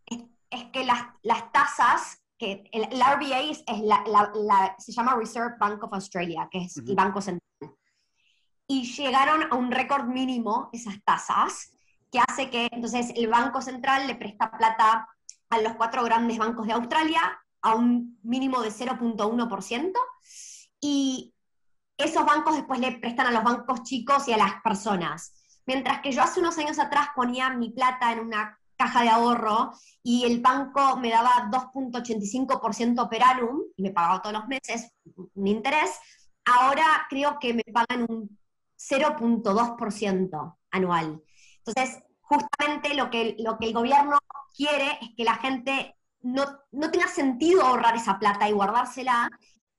es, 0.05 0.63
que 0.71 0.85
las, 0.85 1.07
las, 1.23 1.51
tasas, 1.51 2.21
que 2.37 2.69
el, 2.71 2.83
RBA 2.83 3.39
es, 3.39 3.63
la, 3.81 4.75
se 4.77 4.91
llama 4.91 5.15
Reserve 5.15 5.55
Bank 5.59 5.83
of 5.83 5.93
Australia, 5.93 6.47
que 6.51 6.59
es 6.59 6.77
el 6.77 6.93
Banco 6.93 7.19
Central. 7.19 7.41
Y 8.67 8.83
llegaron 8.83 9.51
a 9.51 9.55
un 9.55 9.71
récord 9.71 10.05
mínimo 10.05 10.69
esas 10.71 11.03
tasas, 11.03 11.73
que 12.11 12.19
hace 12.19 12.51
que 12.51 12.69
entonces 12.71 13.11
el 13.15 13.27
Banco 13.27 13.59
Central 13.63 14.05
le 14.05 14.13
presta 14.13 14.51
plata 14.51 15.09
a 15.49 15.61
los 15.61 15.73
cuatro 15.73 16.03
grandes 16.03 16.37
bancos 16.37 16.67
de 16.67 16.73
Australia 16.73 17.39
a 17.63 17.73
un 17.73 18.19
mínimo 18.21 18.61
de 18.61 18.69
0.1%, 18.69 19.93
y 20.79 21.33
esos 21.97 22.25
bancos 22.25 22.55
después 22.55 22.79
le 22.79 22.93
prestan 22.99 23.27
a 23.27 23.31
los 23.31 23.43
bancos 23.43 23.83
chicos 23.83 24.27
y 24.27 24.33
a 24.33 24.37
las 24.37 24.61
personas. 24.61 25.33
Mientras 25.65 26.01
que 26.01 26.11
yo 26.11 26.21
hace 26.21 26.39
unos 26.39 26.57
años 26.57 26.79
atrás 26.79 27.09
ponía 27.15 27.49
mi 27.49 27.71
plata 27.71 28.13
en 28.13 28.19
una 28.19 28.57
caja 28.77 29.01
de 29.01 29.09
ahorro 29.09 29.71
y 30.03 30.23
el 30.25 30.39
banco 30.39 30.97
me 30.97 31.09
daba 31.09 31.49
2.85% 31.51 33.09
per 33.09 33.23
annum 33.23 33.63
y 33.75 33.81
me 33.81 33.91
pagaba 33.91 34.21
todos 34.21 34.37
los 34.37 34.47
meses 34.47 34.93
un 35.33 35.47
interés, 35.47 35.91
ahora 36.45 36.85
creo 37.09 37.39
que 37.39 37.53
me 37.53 37.63
pagan 37.63 38.05
un 38.07 38.39
0.2% 38.77 40.57
anual. 40.71 41.21
Entonces, 41.65 42.03
justamente 42.21 42.93
lo 42.93 43.09
que, 43.09 43.35
lo 43.39 43.57
que 43.57 43.67
el 43.67 43.73
gobierno 43.73 44.19
quiere 44.55 44.99
es 45.01 45.09
que 45.17 45.23
la 45.23 45.35
gente 45.35 45.95
no, 46.21 46.45
no 46.71 46.91
tenga 46.91 47.07
sentido 47.07 47.63
ahorrar 47.63 47.95
esa 47.95 48.19
plata 48.19 48.47
y 48.47 48.53
guardársela 48.53 49.29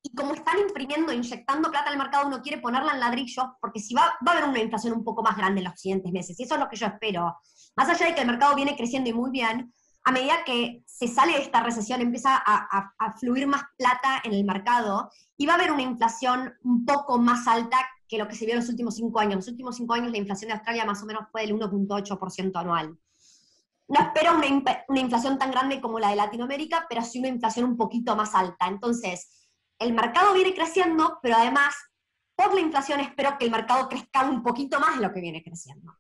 y 0.02 0.14
como 0.14 0.34
están 0.34 0.58
imprimiendo, 0.58 1.12
inyectando 1.12 1.70
plata 1.70 1.90
al 1.90 1.98
mercado, 1.98 2.26
uno 2.26 2.40
quiere 2.40 2.60
ponerla 2.60 2.92
en 2.92 3.00
ladrillos, 3.00 3.46
porque 3.60 3.80
si 3.80 3.94
va, 3.94 4.16
va 4.26 4.32
a 4.32 4.36
haber 4.36 4.48
una 4.48 4.60
inflación 4.60 4.92
un 4.92 5.04
poco 5.04 5.22
más 5.22 5.36
grande 5.36 5.60
en 5.60 5.64
los 5.64 5.80
siguientes 5.80 6.12
meses, 6.12 6.38
y 6.38 6.44
eso 6.44 6.54
es 6.54 6.60
lo 6.60 6.68
que 6.68 6.76
yo 6.76 6.86
espero. 6.86 7.36
Más 7.76 7.88
allá 7.88 8.06
de 8.06 8.14
que 8.14 8.20
el 8.20 8.26
mercado 8.26 8.54
viene 8.54 8.76
creciendo 8.76 9.10
y 9.10 9.12
muy 9.12 9.30
bien, 9.30 9.72
a 10.04 10.12
medida 10.12 10.44
que 10.44 10.82
se 10.86 11.08
sale 11.08 11.32
de 11.32 11.42
esta 11.42 11.62
recesión, 11.62 12.00
empieza 12.00 12.34
a, 12.34 12.92
a, 12.98 13.12
fluir 13.18 13.46
más 13.46 13.62
plata 13.76 14.22
en 14.24 14.32
el 14.32 14.44
mercado, 14.44 15.10
y 15.36 15.46
va 15.46 15.54
a 15.54 15.56
haber 15.56 15.72
una 15.72 15.82
inflación 15.82 16.54
un 16.62 16.84
poco 16.84 17.18
más 17.18 17.46
alta 17.46 17.78
que 18.08 18.18
lo 18.18 18.26
que 18.26 18.34
se 18.34 18.46
vio 18.46 18.54
en 18.54 18.60
los 18.60 18.68
últimos 18.68 18.96
cinco 18.96 19.20
años. 19.20 19.32
En 19.32 19.38
los 19.38 19.48
últimos 19.48 19.76
cinco 19.76 19.94
años 19.94 20.10
la 20.10 20.18
inflación 20.18 20.48
de 20.48 20.54
Australia 20.54 20.84
más 20.84 21.02
o 21.02 21.06
menos 21.06 21.24
fue 21.30 21.42
del 21.42 21.54
1.8% 21.54 22.52
anual. 22.58 22.98
No 23.88 24.00
espero 24.00 24.34
una, 24.34 24.46
una 24.88 25.00
inflación 25.00 25.38
tan 25.38 25.50
grande 25.50 25.80
como 25.80 25.98
la 25.98 26.10
de 26.10 26.16
Latinoamérica, 26.16 26.86
pero 26.88 27.02
sí 27.02 27.18
una 27.18 27.28
inflación 27.28 27.66
un 27.66 27.76
poquito 27.76 28.16
más 28.16 28.34
alta. 28.34 28.66
Entonces, 28.66 29.37
el 29.78 29.92
mercado 29.92 30.34
viene 30.34 30.54
creciendo, 30.54 31.18
pero 31.22 31.36
además, 31.36 31.74
por 32.34 32.54
la 32.54 32.60
inflación 32.60 33.00
espero 33.00 33.36
que 33.38 33.44
el 33.44 33.50
mercado 33.50 33.88
crezca 33.88 34.28
un 34.28 34.42
poquito 34.42 34.80
más 34.80 34.96
de 34.96 35.06
lo 35.06 35.12
que 35.12 35.20
viene 35.20 35.42
creciendo. 35.42 35.92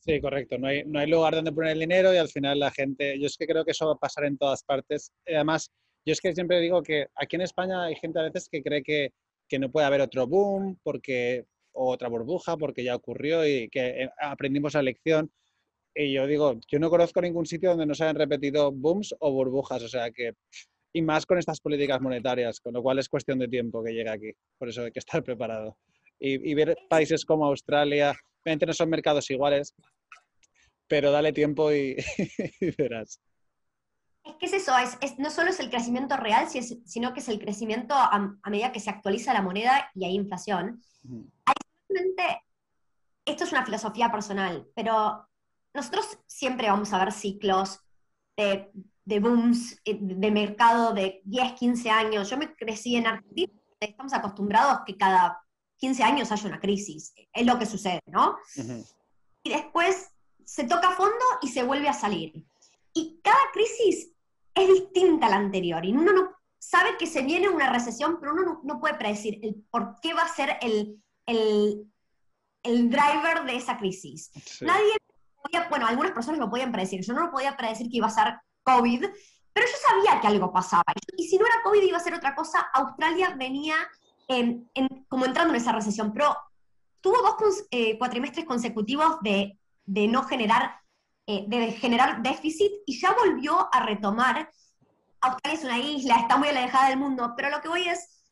Sí, 0.00 0.20
correcto. 0.20 0.58
No 0.58 0.68
hay, 0.68 0.84
no 0.84 0.98
hay 0.98 1.10
lugar 1.10 1.34
donde 1.34 1.52
poner 1.52 1.72
el 1.72 1.80
dinero 1.80 2.12
y 2.14 2.16
al 2.16 2.28
final 2.28 2.58
la 2.58 2.70
gente, 2.70 3.18
yo 3.18 3.26
es 3.26 3.36
que 3.36 3.46
creo 3.46 3.64
que 3.64 3.72
eso 3.72 3.86
va 3.86 3.92
a 3.92 3.98
pasar 3.98 4.24
en 4.24 4.38
todas 4.38 4.64
partes. 4.64 5.12
Además, 5.26 5.70
yo 6.06 6.12
es 6.12 6.20
que 6.20 6.34
siempre 6.34 6.58
digo 6.60 6.82
que 6.82 7.06
aquí 7.14 7.36
en 7.36 7.42
España 7.42 7.84
hay 7.84 7.94
gente 7.96 8.18
a 8.18 8.22
veces 8.22 8.48
que 8.50 8.62
cree 8.62 8.82
que, 8.82 9.12
que 9.46 9.58
no 9.58 9.70
puede 9.70 9.86
haber 9.86 10.00
otro 10.00 10.26
boom 10.26 10.78
porque, 10.82 11.44
o 11.72 11.90
otra 11.90 12.08
burbuja 12.08 12.56
porque 12.56 12.82
ya 12.82 12.96
ocurrió 12.96 13.46
y 13.46 13.68
que 13.68 14.04
eh, 14.04 14.10
aprendimos 14.20 14.72
la 14.74 14.82
lección. 14.82 15.30
Y 15.94 16.14
yo 16.14 16.26
digo, 16.26 16.58
yo 16.68 16.78
no 16.78 16.88
conozco 16.88 17.20
ningún 17.20 17.44
sitio 17.44 17.70
donde 17.70 17.84
no 17.84 17.94
se 17.94 18.04
hayan 18.04 18.16
repetido 18.16 18.72
booms 18.72 19.14
o 19.18 19.32
burbujas, 19.32 19.82
o 19.82 19.88
sea 19.88 20.10
que 20.10 20.34
y 20.92 21.02
más 21.02 21.26
con 21.26 21.38
estas 21.38 21.60
políticas 21.60 22.00
monetarias, 22.00 22.60
con 22.60 22.74
lo 22.74 22.82
cual 22.82 22.98
es 22.98 23.08
cuestión 23.08 23.38
de 23.38 23.48
tiempo 23.48 23.82
que 23.82 23.92
llegue 23.92 24.10
aquí. 24.10 24.32
Por 24.58 24.68
eso 24.68 24.82
hay 24.82 24.92
que 24.92 24.98
estar 24.98 25.22
preparado. 25.22 25.76
Y, 26.18 26.52
ver 26.52 26.76
países 26.88 27.24
como 27.24 27.46
Australia, 27.46 28.14
obviamente 28.42 28.66
no 28.66 28.74
son 28.74 28.90
mercados 28.90 29.30
iguales, 29.30 29.74
pero 30.86 31.10
dale 31.10 31.32
tiempo 31.32 31.72
y, 31.72 31.96
verás. 32.78 33.18
Es 34.24 34.34
que 34.34 34.46
es 34.46 34.52
eso, 34.52 34.72
es, 35.00 35.18
no 35.18 35.30
solo 35.30 35.48
es 35.48 35.60
el 35.60 35.70
crecimiento 35.70 36.18
real, 36.18 36.46
sino 36.50 37.14
que 37.14 37.20
es 37.20 37.28
el 37.30 37.38
crecimiento 37.38 37.94
a, 37.94 38.36
medida 38.50 38.70
que 38.70 38.80
se 38.80 38.90
actualiza 38.90 39.32
la 39.32 39.40
moneda 39.40 39.90
y 39.94 40.04
hay 40.04 40.14
inflación. 40.14 40.82
esto 43.24 43.44
es 43.44 43.52
una 43.52 43.64
filosofía 43.64 44.10
personal, 44.10 44.68
pero 44.74 45.26
nosotros 45.72 46.18
siempre 46.26 46.68
vamos 46.68 46.92
a 46.92 47.02
ver 47.02 47.12
ciclos 47.12 47.80
de 48.36 48.70
de 49.10 49.18
booms 49.18 49.80
eh, 49.84 49.98
de 50.00 50.30
mercado 50.30 50.94
de 50.94 51.20
10, 51.24 51.52
15 51.54 51.90
años. 51.90 52.30
Yo 52.30 52.38
me 52.38 52.54
crecí 52.54 52.94
en 52.94 53.08
Argentina, 53.08 53.52
estamos 53.80 54.12
acostumbrados 54.14 54.82
que 54.86 54.96
cada 54.96 55.42
15 55.78 56.02
años 56.04 56.30
haya 56.30 56.46
una 56.46 56.60
crisis. 56.60 57.12
Es 57.32 57.44
lo 57.44 57.58
que 57.58 57.66
sucede, 57.66 58.00
¿no? 58.06 58.36
Y 59.42 59.50
después 59.50 60.10
se 60.44 60.64
toca 60.64 60.90
a 60.90 60.94
fondo 60.94 61.24
y 61.42 61.48
se 61.48 61.64
vuelve 61.64 61.88
a 61.88 61.92
salir. 61.92 62.46
Y 62.94 63.20
cada 63.22 63.50
crisis 63.52 64.12
es 64.54 64.68
distinta 64.68 65.26
a 65.26 65.30
la 65.30 65.36
anterior. 65.36 65.84
Y 65.84 65.90
uno 65.90 66.12
no 66.12 66.30
sabe 66.58 66.96
que 66.96 67.08
se 67.08 67.22
viene 67.22 67.48
una 67.48 67.72
recesión, 67.72 68.18
pero 68.20 68.32
uno 68.32 68.60
no, 68.62 68.78
puede 68.78 68.94
predecir 68.94 69.40
el 69.42 69.56
por 69.72 69.96
qué 70.00 70.14
va 70.14 70.22
a 70.22 70.34
ser 70.34 70.56
el, 70.60 71.02
el, 71.26 71.84
el 72.62 72.90
driver 72.90 73.44
de 73.44 73.56
esa 73.56 73.76
crisis. 73.76 74.30
Nadie 74.60 74.92
podía, 75.42 75.68
bueno, 75.68 75.88
algunas 75.88 76.12
personas 76.12 76.38
lo 76.38 76.48
podían 76.48 76.70
predecir. 76.70 77.00
Yo 77.02 77.12
no 77.12 77.24
lo 77.24 77.32
podía 77.32 77.56
predecir 77.56 77.88
que 77.90 77.96
iba 77.96 78.06
a 78.06 78.10
ser 78.10 78.34
COVID, 78.74 79.04
pero 79.52 79.66
yo 79.66 79.72
sabía 79.88 80.20
que 80.20 80.26
algo 80.26 80.52
pasaba. 80.52 80.84
Y 81.16 81.28
si 81.28 81.38
no 81.38 81.46
era 81.46 81.62
COVID 81.62 81.82
iba 81.82 81.98
a 81.98 82.00
ser 82.00 82.14
otra 82.14 82.34
cosa, 82.34 82.70
Australia 82.72 83.34
venía 83.36 83.74
como 85.08 85.26
entrando 85.26 85.52
en 85.52 85.60
esa 85.60 85.72
recesión, 85.72 86.12
pero 86.12 86.36
tuvo 87.00 87.16
dos 87.22 87.64
eh, 87.70 87.98
cuatrimestres 87.98 88.46
consecutivos 88.46 89.16
de, 89.22 89.58
no 89.86 90.22
generar, 90.22 90.76
eh, 91.26 91.44
de 91.48 91.72
generar 91.72 92.22
déficit 92.22 92.70
y 92.86 92.98
ya 92.98 93.12
volvió 93.12 93.68
a 93.72 93.80
retomar. 93.84 94.50
Australia 95.20 95.58
es 95.58 95.64
una 95.64 95.78
isla, 95.78 96.16
está 96.16 96.36
muy 96.36 96.48
alejada 96.48 96.88
del 96.88 96.98
mundo, 96.98 97.34
pero 97.36 97.50
lo 97.50 97.60
que 97.60 97.68
voy 97.68 97.88
es, 97.88 98.22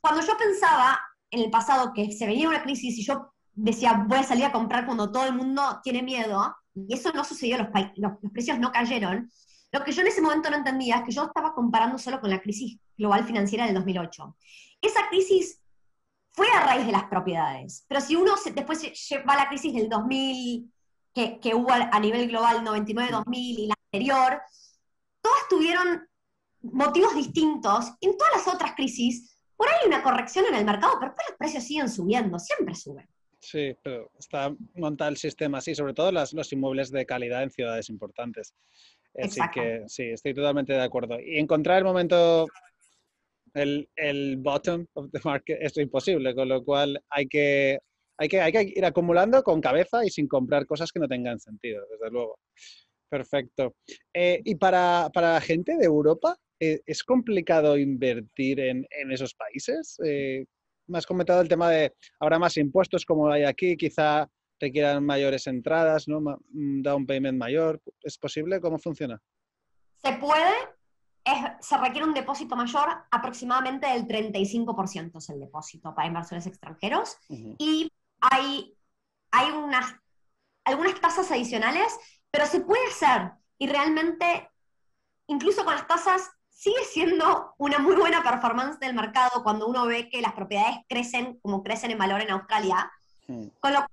cuando 0.00 0.22
yo 0.22 0.36
pensaba 0.38 1.00
en 1.30 1.40
el 1.40 1.50
pasado 1.50 1.92
que 1.92 2.12
se 2.12 2.26
venía 2.26 2.48
una 2.48 2.62
crisis 2.62 2.96
y 2.98 3.04
yo 3.04 3.32
decía, 3.52 4.04
voy 4.06 4.18
a 4.18 4.22
salir 4.22 4.44
a 4.44 4.52
comprar 4.52 4.86
cuando 4.86 5.10
todo 5.10 5.26
el 5.26 5.34
mundo 5.34 5.80
tiene 5.82 6.02
miedo, 6.02 6.54
y 6.74 6.94
eso 6.94 7.10
no 7.12 7.24
sucedió, 7.24 7.58
los, 7.58 7.68
los 7.96 8.12
precios 8.32 8.58
no 8.58 8.70
cayeron, 8.70 9.30
lo 9.72 9.84
que 9.84 9.92
yo 9.92 10.02
en 10.02 10.08
ese 10.08 10.22
momento 10.22 10.50
no 10.50 10.56
entendía 10.56 10.96
es 10.96 11.04
que 11.04 11.12
yo 11.12 11.24
estaba 11.24 11.54
comparando 11.54 11.98
solo 11.98 12.20
con 12.20 12.30
la 12.30 12.40
crisis 12.40 12.78
global 12.96 13.24
financiera 13.24 13.66
del 13.66 13.74
2008. 13.74 14.36
Esa 14.80 15.08
crisis 15.08 15.60
fue 16.32 16.48
a 16.50 16.64
raíz 16.64 16.86
de 16.86 16.92
las 16.92 17.04
propiedades, 17.04 17.84
pero 17.88 18.00
si 18.00 18.16
uno 18.16 18.34
después 18.54 18.82
va 19.28 19.34
a 19.34 19.36
la 19.44 19.48
crisis 19.48 19.74
del 19.74 19.88
2000, 19.88 20.72
que, 21.14 21.40
que 21.40 21.54
hubo 21.54 21.72
a 21.72 21.98
nivel 21.98 22.28
global 22.28 22.62
99-2000 22.64 23.24
y 23.34 23.66
la 23.66 23.74
anterior, 23.86 24.42
todas 25.22 25.48
tuvieron 25.48 26.06
motivos 26.60 27.14
distintos. 27.14 27.92
En 28.00 28.16
todas 28.16 28.34
las 28.36 28.54
otras 28.54 28.74
crisis, 28.74 29.36
por 29.56 29.68
ahí 29.68 29.74
hay 29.82 29.88
una 29.88 30.02
corrección 30.02 30.44
en 30.46 30.54
el 30.54 30.64
mercado, 30.64 30.94
pero 30.98 31.12
después 31.12 31.28
los 31.30 31.38
precios 31.38 31.64
siguen 31.64 31.88
subiendo, 31.88 32.38
siempre 32.38 32.74
suben. 32.74 33.08
Sí, 33.40 33.76
pero 33.82 34.10
está 34.18 34.54
montado 34.74 35.10
el 35.10 35.16
sistema 35.16 35.58
así, 35.58 35.74
sobre 35.74 35.94
todo 35.94 36.10
los 36.10 36.52
inmuebles 36.52 36.90
de 36.90 37.06
calidad 37.06 37.42
en 37.42 37.50
ciudades 37.50 37.88
importantes. 37.90 38.54
Así 39.22 39.40
que 39.52 39.84
sí, 39.86 40.04
estoy 40.04 40.34
totalmente 40.34 40.72
de 40.72 40.82
acuerdo. 40.82 41.18
Y 41.20 41.38
encontrar 41.38 41.78
el 41.78 41.84
momento, 41.84 42.46
el, 43.54 43.88
el 43.96 44.36
bottom 44.38 44.86
of 44.94 45.10
the 45.12 45.20
market 45.24 45.58
es 45.60 45.76
imposible, 45.78 46.34
con 46.34 46.48
lo 46.48 46.64
cual 46.64 47.02
hay 47.10 47.26
que, 47.26 47.78
hay, 48.18 48.28
que, 48.28 48.40
hay 48.40 48.52
que 48.52 48.72
ir 48.76 48.84
acumulando 48.84 49.42
con 49.42 49.60
cabeza 49.60 50.04
y 50.04 50.10
sin 50.10 50.28
comprar 50.28 50.66
cosas 50.66 50.92
que 50.92 51.00
no 51.00 51.08
tengan 51.08 51.38
sentido, 51.38 51.84
desde 51.90 52.10
luego. 52.10 52.38
Perfecto. 53.08 53.74
Eh, 54.12 54.40
y 54.44 54.56
para, 54.56 55.10
para 55.12 55.34
la 55.34 55.40
gente 55.40 55.76
de 55.76 55.84
Europa, 55.84 56.36
eh, 56.60 56.80
¿es 56.86 57.04
complicado 57.04 57.78
invertir 57.78 58.60
en, 58.60 58.86
en 58.90 59.12
esos 59.12 59.34
países? 59.34 59.96
Eh, 60.04 60.44
me 60.88 60.98
has 60.98 61.06
comentado 61.06 61.40
el 61.40 61.48
tema 61.48 61.70
de 61.70 61.92
habrá 62.20 62.38
más 62.38 62.56
impuestos 62.56 63.04
como 63.04 63.30
hay 63.30 63.44
aquí, 63.44 63.76
quizá 63.76 64.28
requieran 64.60 65.04
mayores 65.04 65.46
entradas, 65.46 66.08
¿no? 66.08 66.20
Ma- 66.20 66.38
un 66.54 66.82
down 66.82 67.06
payment 67.06 67.38
mayor. 67.38 67.80
¿Es 68.02 68.18
posible? 68.18 68.60
¿Cómo 68.60 68.78
funciona? 68.78 69.20
Se 70.02 70.12
puede, 70.14 70.52
es- 71.24 71.66
se 71.66 71.76
requiere 71.76 72.06
un 72.06 72.14
depósito 72.14 72.56
mayor, 72.56 72.88
aproximadamente 73.10 73.86
del 73.86 74.06
35% 74.06 75.18
es 75.18 75.28
el 75.30 75.40
depósito 75.40 75.94
para 75.94 76.08
inversores 76.08 76.46
extranjeros. 76.46 77.16
Ujú. 77.28 77.54
y 77.58 77.90
hay, 78.20 78.74
hay 79.30 79.50
unas, 79.50 79.94
algunas 80.64 80.98
tasas 81.00 81.30
adicionales, 81.30 81.94
pero 82.30 82.46
se 82.46 82.60
puede 82.60 82.86
hacer. 82.88 83.32
Y 83.58 83.66
realmente, 83.68 84.48
incluso 85.26 85.64
con 85.64 85.74
las 85.74 85.86
tasas, 85.86 86.30
sigue 86.48 86.82
siendo 86.90 87.54
una 87.58 87.78
muy 87.78 87.94
buena 87.94 88.22
performance 88.22 88.78
del 88.80 88.94
mercado 88.94 89.42
cuando 89.42 89.66
uno 89.68 89.84
ve 89.86 90.08
que 90.08 90.22
las 90.22 90.32
propiedades 90.32 90.78
crecen 90.88 91.38
como 91.40 91.62
crecen 91.62 91.90
en 91.90 91.98
valor 91.98 92.22
en 92.22 92.30
Australia. 92.30 92.90
Mm, 93.28 93.48
Con 93.60 93.72
lo 93.74 93.78
cual, 93.80 93.88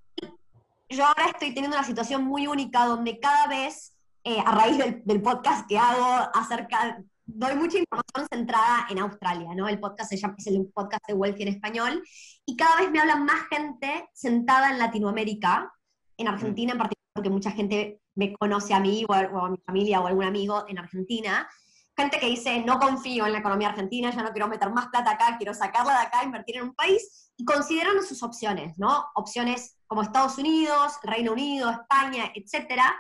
yo 0.94 1.06
ahora 1.06 1.26
estoy 1.26 1.54
teniendo 1.54 1.78
una 1.78 1.86
situación 1.86 2.24
muy 2.24 2.48
única 2.48 2.86
donde 2.86 3.20
cada 3.20 3.48
vez, 3.48 3.96
eh, 4.24 4.40
a 4.46 4.52
raíz 4.54 4.78
del, 4.78 5.02
del 5.04 5.22
podcast 5.22 5.68
que 5.68 5.78
hago 5.78 6.30
acerca, 6.34 7.02
doy 7.26 7.56
mucha 7.56 7.78
información 7.80 8.28
centrada 8.32 8.88
en 8.90 9.00
Australia, 9.00 9.50
¿no? 9.56 9.68
El 9.68 9.80
podcast 9.80 10.10
se 10.10 10.18
llama, 10.18 10.36
es 10.38 10.48
el 10.48 10.66
podcast 10.74 11.02
de 11.08 11.14
Wealthy 11.14 11.44
en 11.44 11.50
español, 11.50 12.04
y 12.46 12.56
cada 12.56 12.78
vez 12.78 12.92
me 12.92 13.00
habla 13.00 13.16
más 13.16 13.48
gente 13.50 14.10
sentada 14.14 14.72
en 14.72 14.80
Latinoamérica, 14.80 15.72
en 16.18 16.28
Argentina 16.28 16.74
en 16.74 16.78
particular, 16.78 17.12
porque 17.14 17.30
mucha 17.30 17.52
gente 17.52 18.00
me 18.16 18.34
conoce 18.34 18.74
a 18.74 18.80
mí 18.80 19.06
o 19.08 19.14
a, 19.14 19.22
o 19.22 19.46
a 19.46 19.50
mi 19.50 19.58
familia 19.66 20.02
o 20.02 20.06
a 20.06 20.10
algún 20.10 20.26
amigo 20.26 20.66
en 20.68 20.78
Argentina, 20.78 21.48
gente 21.96 22.20
que 22.20 22.28
dice, 22.28 22.62
no 22.62 22.80
confío 22.80 23.26
en 23.26 23.34
la 23.34 23.40
economía 23.40 23.70
argentina, 23.70 24.10
ya 24.10 24.24
no 24.24 24.32
quiero 24.32 24.48
meter 24.48 24.72
más 24.72 24.88
plata 24.88 25.12
acá, 25.12 25.38
quiero 25.38 25.54
sacarla 25.54 25.94
de 25.94 26.06
acá, 26.08 26.24
invertir 26.24 26.58
en 26.58 26.64
un 26.64 26.74
país, 26.74 27.32
y 27.38 27.46
consideran 27.46 28.04
sus 28.04 28.24
opciones, 28.24 28.78
¿no? 28.78 29.06
Opciones 29.16 29.78
como 29.88 30.02
Estados 30.02 30.38
Unidos, 30.38 30.94
Reino 31.04 31.34
Unido, 31.34 31.70
España, 31.70 32.32
etcétera. 32.34 32.96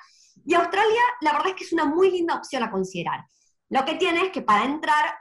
Y 0.45 0.53
Australia, 0.55 1.01
la 1.21 1.33
verdad 1.33 1.50
es 1.50 1.55
que 1.55 1.63
es 1.63 1.73
una 1.73 1.85
muy 1.85 2.12
linda 2.12 2.35
opción 2.35 2.63
a 2.63 2.71
considerar. 2.71 3.25
Lo 3.69 3.85
que 3.85 3.95
tiene 3.95 4.25
es 4.25 4.31
que 4.31 4.41
para 4.41 4.65
entrar, 4.65 5.15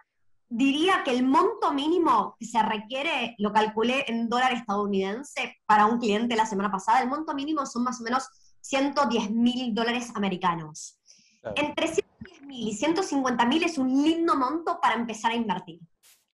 diría 0.49 1.03
que 1.05 1.11
el 1.11 1.25
monto 1.25 1.73
mínimo 1.73 2.37
que 2.39 2.47
se 2.47 2.63
requiere, 2.63 3.35
lo 3.39 3.53
calculé 3.53 4.05
en 4.09 4.29
dólar 4.29 4.53
estadounidense 4.53 5.57
para 5.67 5.87
un 5.87 5.99
cliente 5.99 6.37
la 6.37 6.47
semana 6.47 6.71
pasada, 6.71 7.01
el 7.01 7.09
monto 7.09 7.35
mínimo 7.35 7.65
son 7.65 7.85
más 7.85 8.01
o 8.01 8.05
menos 8.05 8.29
110 8.61 9.31
mil 9.31 9.75
dólares 9.75 10.11
americanos. 10.15 10.99
Claro, 11.43 11.57
Entre 11.59 11.89
110 11.89 12.43
mil 12.43 12.69
y 12.69 12.73
150 12.73 13.45
mil 13.47 13.63
es 13.65 13.77
un 13.77 13.89
lindo 13.89 14.35
monto 14.37 14.81
para 14.81 14.95
empezar 14.95 15.33
a 15.33 15.37
invertir. 15.37 15.81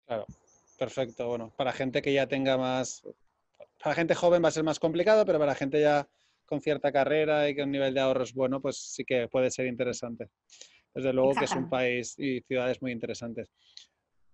claro. 0.05 0.27
Perfecto. 0.79 1.29
Bueno, 1.29 1.53
para 1.57 1.73
gente 1.73 2.03
que 2.03 2.13
ya 2.13 2.27
tenga 2.27 2.57
más... 2.57 3.03
Para 3.83 3.95
gente 3.95 4.15
joven 4.15 4.43
va 4.43 4.49
a 4.49 4.53
ser 4.53 4.65
más 4.65 4.79
complicado, 4.79 5.25
pero 5.25 5.39
para 5.39 5.55
gente 5.55 5.81
ya 5.81 6.09
con 6.45 6.61
cierta 6.61 6.93
carrera 6.93 7.49
y 7.49 7.57
con 7.57 7.65
un 7.65 7.73
nivel 7.73 7.95
de 7.95 8.01
ahorros 8.01 8.33
bueno, 8.33 8.61
pues 8.61 8.77
sí 8.77 9.05
que 9.05 9.29
puede 9.29 9.51
ser 9.51 9.67
interesante. 9.67 10.29
Desde 10.95 11.13
luego 11.13 11.35
que 11.35 11.45
es 11.45 11.53
un 11.53 11.69
país 11.69 12.15
y 12.19 12.41
ciudades 12.43 12.81
muy 12.81 12.93
interesantes. 12.93 13.51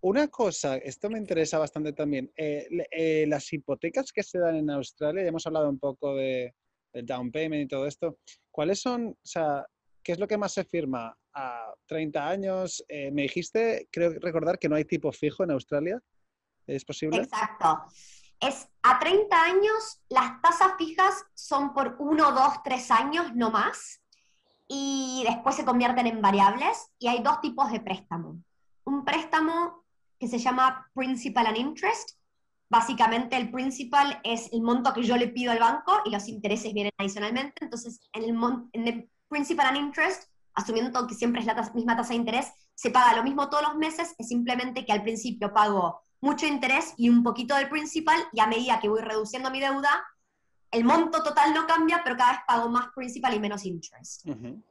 Una 0.01 0.29
cosa, 0.29 0.77
esto 0.77 1.09
me 1.11 1.19
interesa 1.19 1.59
bastante 1.59 1.93
también. 1.93 2.31
eh, 2.37 2.67
eh, 2.91 3.25
las 3.29 3.53
hipotecas 3.53 4.13
que 4.13 4.23
se 4.23 4.39
dan 4.39 4.57
en 4.57 4.71
Australia, 4.71 5.23
ya 5.23 5.29
hemos 5.29 5.47
hablado 5.47 5.69
un 5.69 5.79
poco 5.79 6.15
de, 6.17 6.55
del 6.93 7.07
down 7.07 7.31
payment 7.31 7.65
y 7.65 7.69
todo 7.69 7.87
esto. 7.87 8.19
¿Cuáles 8.51 8.81
son, 8.81 9.09
o 9.09 9.17
sea, 9.23 9.65
qué 10.03 10.13
es 10.13 10.19
lo 10.19 10.27
que 10.27 10.39
más 10.39 10.53
se 10.53 10.65
firma? 10.65 11.17
¿A 11.35 11.73
30 11.87 12.29
años? 12.29 12.85
Eh, 12.89 13.11
me 13.11 13.23
dijiste, 13.23 13.89
creo 13.91 14.13
recordar 14.21 14.59
que 14.59 14.69
no 14.69 14.77
hay 14.77 14.85
tipo 14.85 15.13
fijo 15.13 15.45
en 15.45 15.53
Australia. 15.53 16.01
¿Es 16.67 16.85
posible? 16.85 17.23
Exacto. 17.23 17.85
Es 18.41 18.69
a 18.83 18.99
30 18.99 19.43
años, 19.43 20.03
las 20.09 20.41
tasas 20.43 20.73
fijas 20.77 21.25
son 21.35 21.73
por 21.73 21.97
1, 21.99 22.33
2, 22.33 22.63
3 22.65 22.91
años, 22.91 23.35
no 23.35 23.51
más. 23.51 24.03
Y 24.69 25.23
después 25.27 25.55
se 25.55 25.65
convierten 25.65 26.07
en 26.07 26.21
variables. 26.21 26.91
Y 26.99 27.09
hay 27.09 27.23
dos 27.23 27.41
tipos 27.41 27.71
de 27.71 27.81
préstamo. 27.81 28.43
Un 28.85 29.05
préstamo 29.05 29.85
que 30.19 30.29
se 30.29 30.39
llama 30.39 30.91
Principal 30.95 31.47
and 31.47 31.59
Interest. 31.59 32.19
Básicamente 32.69 33.37
el 33.37 33.51
principal 33.51 34.21
es 34.25 34.53
el 34.53 34.63
monto 34.63 34.93
que 34.95 35.03
yo 35.03 35.17
le 35.17 35.29
pido 35.29 35.53
al 35.53 35.59
banco 35.59 36.01
y 36.05 36.11
los 36.11 36.27
intereses 36.27 36.73
vienen 36.73 36.93
adicionalmente. 36.97 37.65
Entonces, 37.65 38.01
en 38.15 38.25
el, 38.25 38.71
en 38.73 39.11
Principal 39.33 39.67
and 39.67 39.79
Interest, 39.79 40.25
asumiendo 40.55 41.07
que 41.07 41.15
siempre 41.15 41.41
es 41.41 41.47
la 41.47 41.55
misma 41.75 41.97
tasa 41.97 42.11
de 42.11 42.17
interés, 42.17 42.53
se 42.75 42.91
paga 42.91 43.17
lo 43.17 43.25
mismo 43.25 43.49
todos 43.49 43.63
los 43.63 43.77
meses, 43.77 44.15
es 44.19 44.29
simplemente 44.29 44.85
que 44.85 44.93
al 44.93 45.03
principio 45.03 45.53
pago 45.53 46.03
mucho 46.21 46.47
interés 46.47 46.93
y 46.99 47.09
un 47.09 47.23
poquito 47.23 47.57
del 47.57 47.69
principal, 47.69 48.21
y 48.33 48.41
a 48.41 48.47
medida 48.47 48.79
que 48.79 48.89
voy 48.89 49.01
reduciendo 49.01 49.51
mi 49.51 49.59
deuda, 49.59 50.05
el 50.71 50.85
monto 50.85 51.23
total 51.23 51.53
no 51.55 51.67
cambia, 51.67 52.03
pero 52.05 52.17
cada 52.17 52.33
vez 52.33 52.41
pago 52.47 52.69
más 52.69 52.89
principal 52.95 53.35
y 53.35 53.41
menos 53.41 53.65
interest. 53.65 54.27
Ujú. 54.27 54.63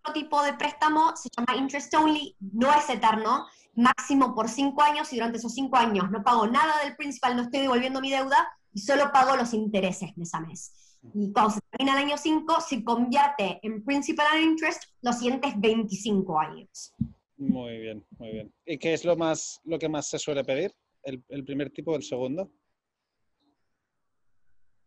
Otro 0.00 0.12
tipo 0.12 0.42
de 0.42 0.54
préstamo 0.54 1.16
se 1.16 1.28
llama 1.36 1.58
interest 1.58 1.94
only, 1.94 2.36
no 2.40 2.72
es 2.72 2.88
eterno, 2.90 3.46
máximo 3.74 4.34
por 4.34 4.48
cinco 4.48 4.82
años, 4.82 5.12
y 5.12 5.16
durante 5.16 5.38
esos 5.38 5.54
cinco 5.54 5.76
años 5.76 6.10
no 6.10 6.22
pago 6.22 6.46
nada 6.46 6.84
del 6.84 6.96
principal, 6.96 7.34
no 7.36 7.42
estoy 7.42 7.60
devolviendo 7.60 8.00
mi 8.00 8.10
deuda, 8.10 8.48
y 8.74 8.80
solo 8.80 9.10
pago 9.12 9.36
los 9.36 9.52
intereses 9.54 10.16
mes 10.16 10.34
a 10.34 10.40
mes. 10.40 10.72
Y 11.14 11.32
cuando 11.32 11.50
se 11.54 11.60
termina 11.70 11.98
el 11.98 12.06
año 12.06 12.16
5, 12.16 12.60
se 12.60 12.84
convierte 12.84 13.58
en 13.62 13.84
principal 13.84 14.26
and 14.34 14.42
interest 14.44 14.84
los 15.02 15.18
siguientes 15.18 15.52
25 15.60 16.38
años. 16.38 16.94
Muy 17.36 17.78
bien, 17.78 18.06
muy 18.18 18.30
bien. 18.30 18.54
¿Y 18.64 18.78
qué 18.78 18.92
es 18.94 19.04
lo 19.04 19.16
más, 19.16 19.60
lo 19.64 19.78
que 19.78 19.88
más 19.88 20.08
se 20.08 20.18
suele 20.18 20.44
pedir? 20.44 20.72
¿El, 21.02 21.22
el 21.28 21.44
primer 21.44 21.70
tipo 21.70 21.90
o 21.92 21.96
el 21.96 22.02
segundo? 22.04 22.50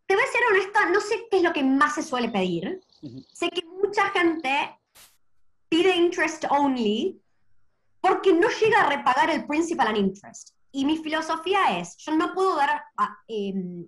Te 0.08 0.16
voy 0.16 0.24
a 0.24 0.28
ser 0.28 0.42
honesta, 0.52 0.90
no 0.90 1.02
sé 1.02 1.28
qué 1.30 1.38
es 1.38 1.44
lo 1.44 1.52
que 1.52 1.64
más 1.64 1.96
se 1.96 2.04
suele 2.04 2.30
pedir. 2.30 2.80
Ujú. 3.02 3.22
Sé 3.34 3.50
que 3.50 3.66
mucha 3.66 4.10
gente 4.12 4.80
pide 5.68 5.96
interest 5.96 6.46
only 6.50 7.20
porque 8.00 8.32
no 8.34 8.48
llega 8.50 8.84
a 8.84 8.90
repagar 8.96 9.32
el 9.32 9.46
principal 9.48 9.88
and 9.88 9.98
interest. 9.98 10.52
Y 10.72 10.86
mi 10.86 10.98
filosofía 10.98 11.80
es, 11.80 11.98
yo 11.98 12.16
no 12.16 12.34
puedo 12.34 12.56
dar 12.58 12.84
a- 12.98 13.18
em, 13.28 13.88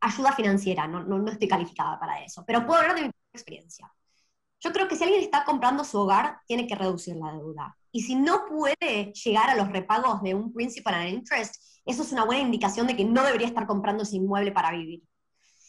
ayuda 0.00 0.32
financiera, 0.32 0.86
no, 0.86 1.02
no, 1.02 1.18
no 1.18 1.30
estoy 1.30 1.48
calificada 1.48 1.98
para 1.98 2.22
eso, 2.22 2.44
pero 2.46 2.66
puedo 2.66 2.80
hablar 2.80 2.96
de 2.96 3.02
mi 3.02 3.10
experiencia. 3.32 3.92
Yo 4.60 4.72
creo 4.72 4.88
que 4.88 4.96
si 4.96 5.04
alguien 5.04 5.22
está 5.22 5.44
comprando 5.44 5.84
su 5.84 5.98
hogar, 5.98 6.40
tiene 6.46 6.66
que 6.66 6.74
reducir 6.74 7.16
la 7.16 7.32
deuda. 7.32 7.76
Y 7.92 8.02
si 8.02 8.16
no 8.16 8.44
puede 8.46 9.12
llegar 9.12 9.50
a 9.50 9.54
los 9.54 9.68
repagos 9.68 10.22
de 10.22 10.34
un 10.34 10.52
principal 10.52 10.94
and 10.94 11.08
interest, 11.08 11.56
eso 11.84 12.02
es 12.02 12.12
una 12.12 12.24
buena 12.24 12.42
indicación 12.42 12.86
de 12.86 12.96
que 12.96 13.04
no 13.04 13.22
debería 13.22 13.46
estar 13.46 13.66
comprando 13.66 14.02
ese 14.02 14.16
inmueble 14.16 14.52
para 14.52 14.72
vivir. 14.72 15.02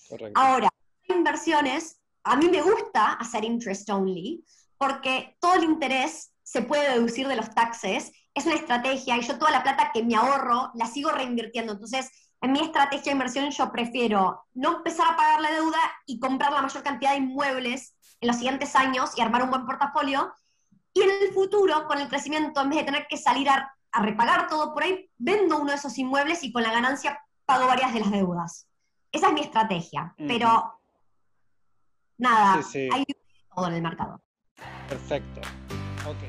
Correcto. 0.09 0.39
Ahora, 0.39 0.69
inversiones, 1.07 2.01
a 2.23 2.35
mí 2.35 2.49
me 2.49 2.61
gusta 2.61 3.13
hacer 3.13 3.45
interest 3.45 3.89
only 3.89 4.43
porque 4.77 5.37
todo 5.39 5.55
el 5.55 5.65
interés 5.65 6.31
se 6.43 6.61
puede 6.61 6.93
deducir 6.93 7.27
de 7.27 7.35
los 7.35 7.53
taxes, 7.53 8.11
es 8.33 8.45
una 8.45 8.55
estrategia 8.55 9.17
y 9.17 9.21
yo 9.21 9.37
toda 9.37 9.51
la 9.51 9.61
plata 9.61 9.91
que 9.93 10.03
me 10.03 10.15
ahorro 10.15 10.71
la 10.73 10.87
sigo 10.87 11.11
reinvirtiendo. 11.11 11.73
Entonces, 11.73 12.09
en 12.41 12.51
mi 12.53 12.59
estrategia 12.61 13.05
de 13.05 13.11
inversión 13.11 13.49
yo 13.51 13.71
prefiero 13.71 14.45
no 14.53 14.77
empezar 14.77 15.13
a 15.13 15.15
pagar 15.17 15.41
la 15.41 15.51
deuda 15.51 15.79
y 16.05 16.19
comprar 16.19 16.51
la 16.53 16.61
mayor 16.61 16.83
cantidad 16.83 17.11
de 17.11 17.17
inmuebles 17.17 17.95
en 18.21 18.27
los 18.27 18.37
siguientes 18.37 18.75
años 18.75 19.11
y 19.17 19.21
armar 19.21 19.43
un 19.43 19.49
buen 19.49 19.65
portafolio. 19.65 20.31
Y 20.93 21.01
en 21.01 21.09
el 21.21 21.33
futuro, 21.33 21.85
con 21.87 21.99
el 21.99 22.07
crecimiento, 22.09 22.61
en 22.61 22.69
vez 22.69 22.79
de 22.79 22.85
tener 22.85 23.07
que 23.07 23.17
salir 23.17 23.49
a, 23.49 23.73
a 23.91 24.01
repagar 24.01 24.47
todo 24.47 24.73
por 24.73 24.83
ahí, 24.83 25.09
vendo 25.17 25.57
uno 25.57 25.71
de 25.71 25.77
esos 25.77 25.97
inmuebles 25.97 26.43
y 26.43 26.51
con 26.51 26.63
la 26.63 26.71
ganancia 26.71 27.19
pago 27.45 27.67
varias 27.67 27.93
de 27.93 27.99
las 28.01 28.11
deudas. 28.11 28.67
Esa 29.11 29.27
es 29.27 29.33
mi 29.33 29.41
estrategia, 29.41 30.13
Ujú. 30.17 30.27
pero 30.27 30.79
nada, 32.17 32.61
Sí, 32.63 32.69
sí. 32.71 32.89
hay 32.93 33.05
todo 33.55 33.67
en 33.67 33.73
el 33.75 33.81
mercado. 33.81 34.21
Perfecto. 34.87 35.41
Ok. 36.07 36.23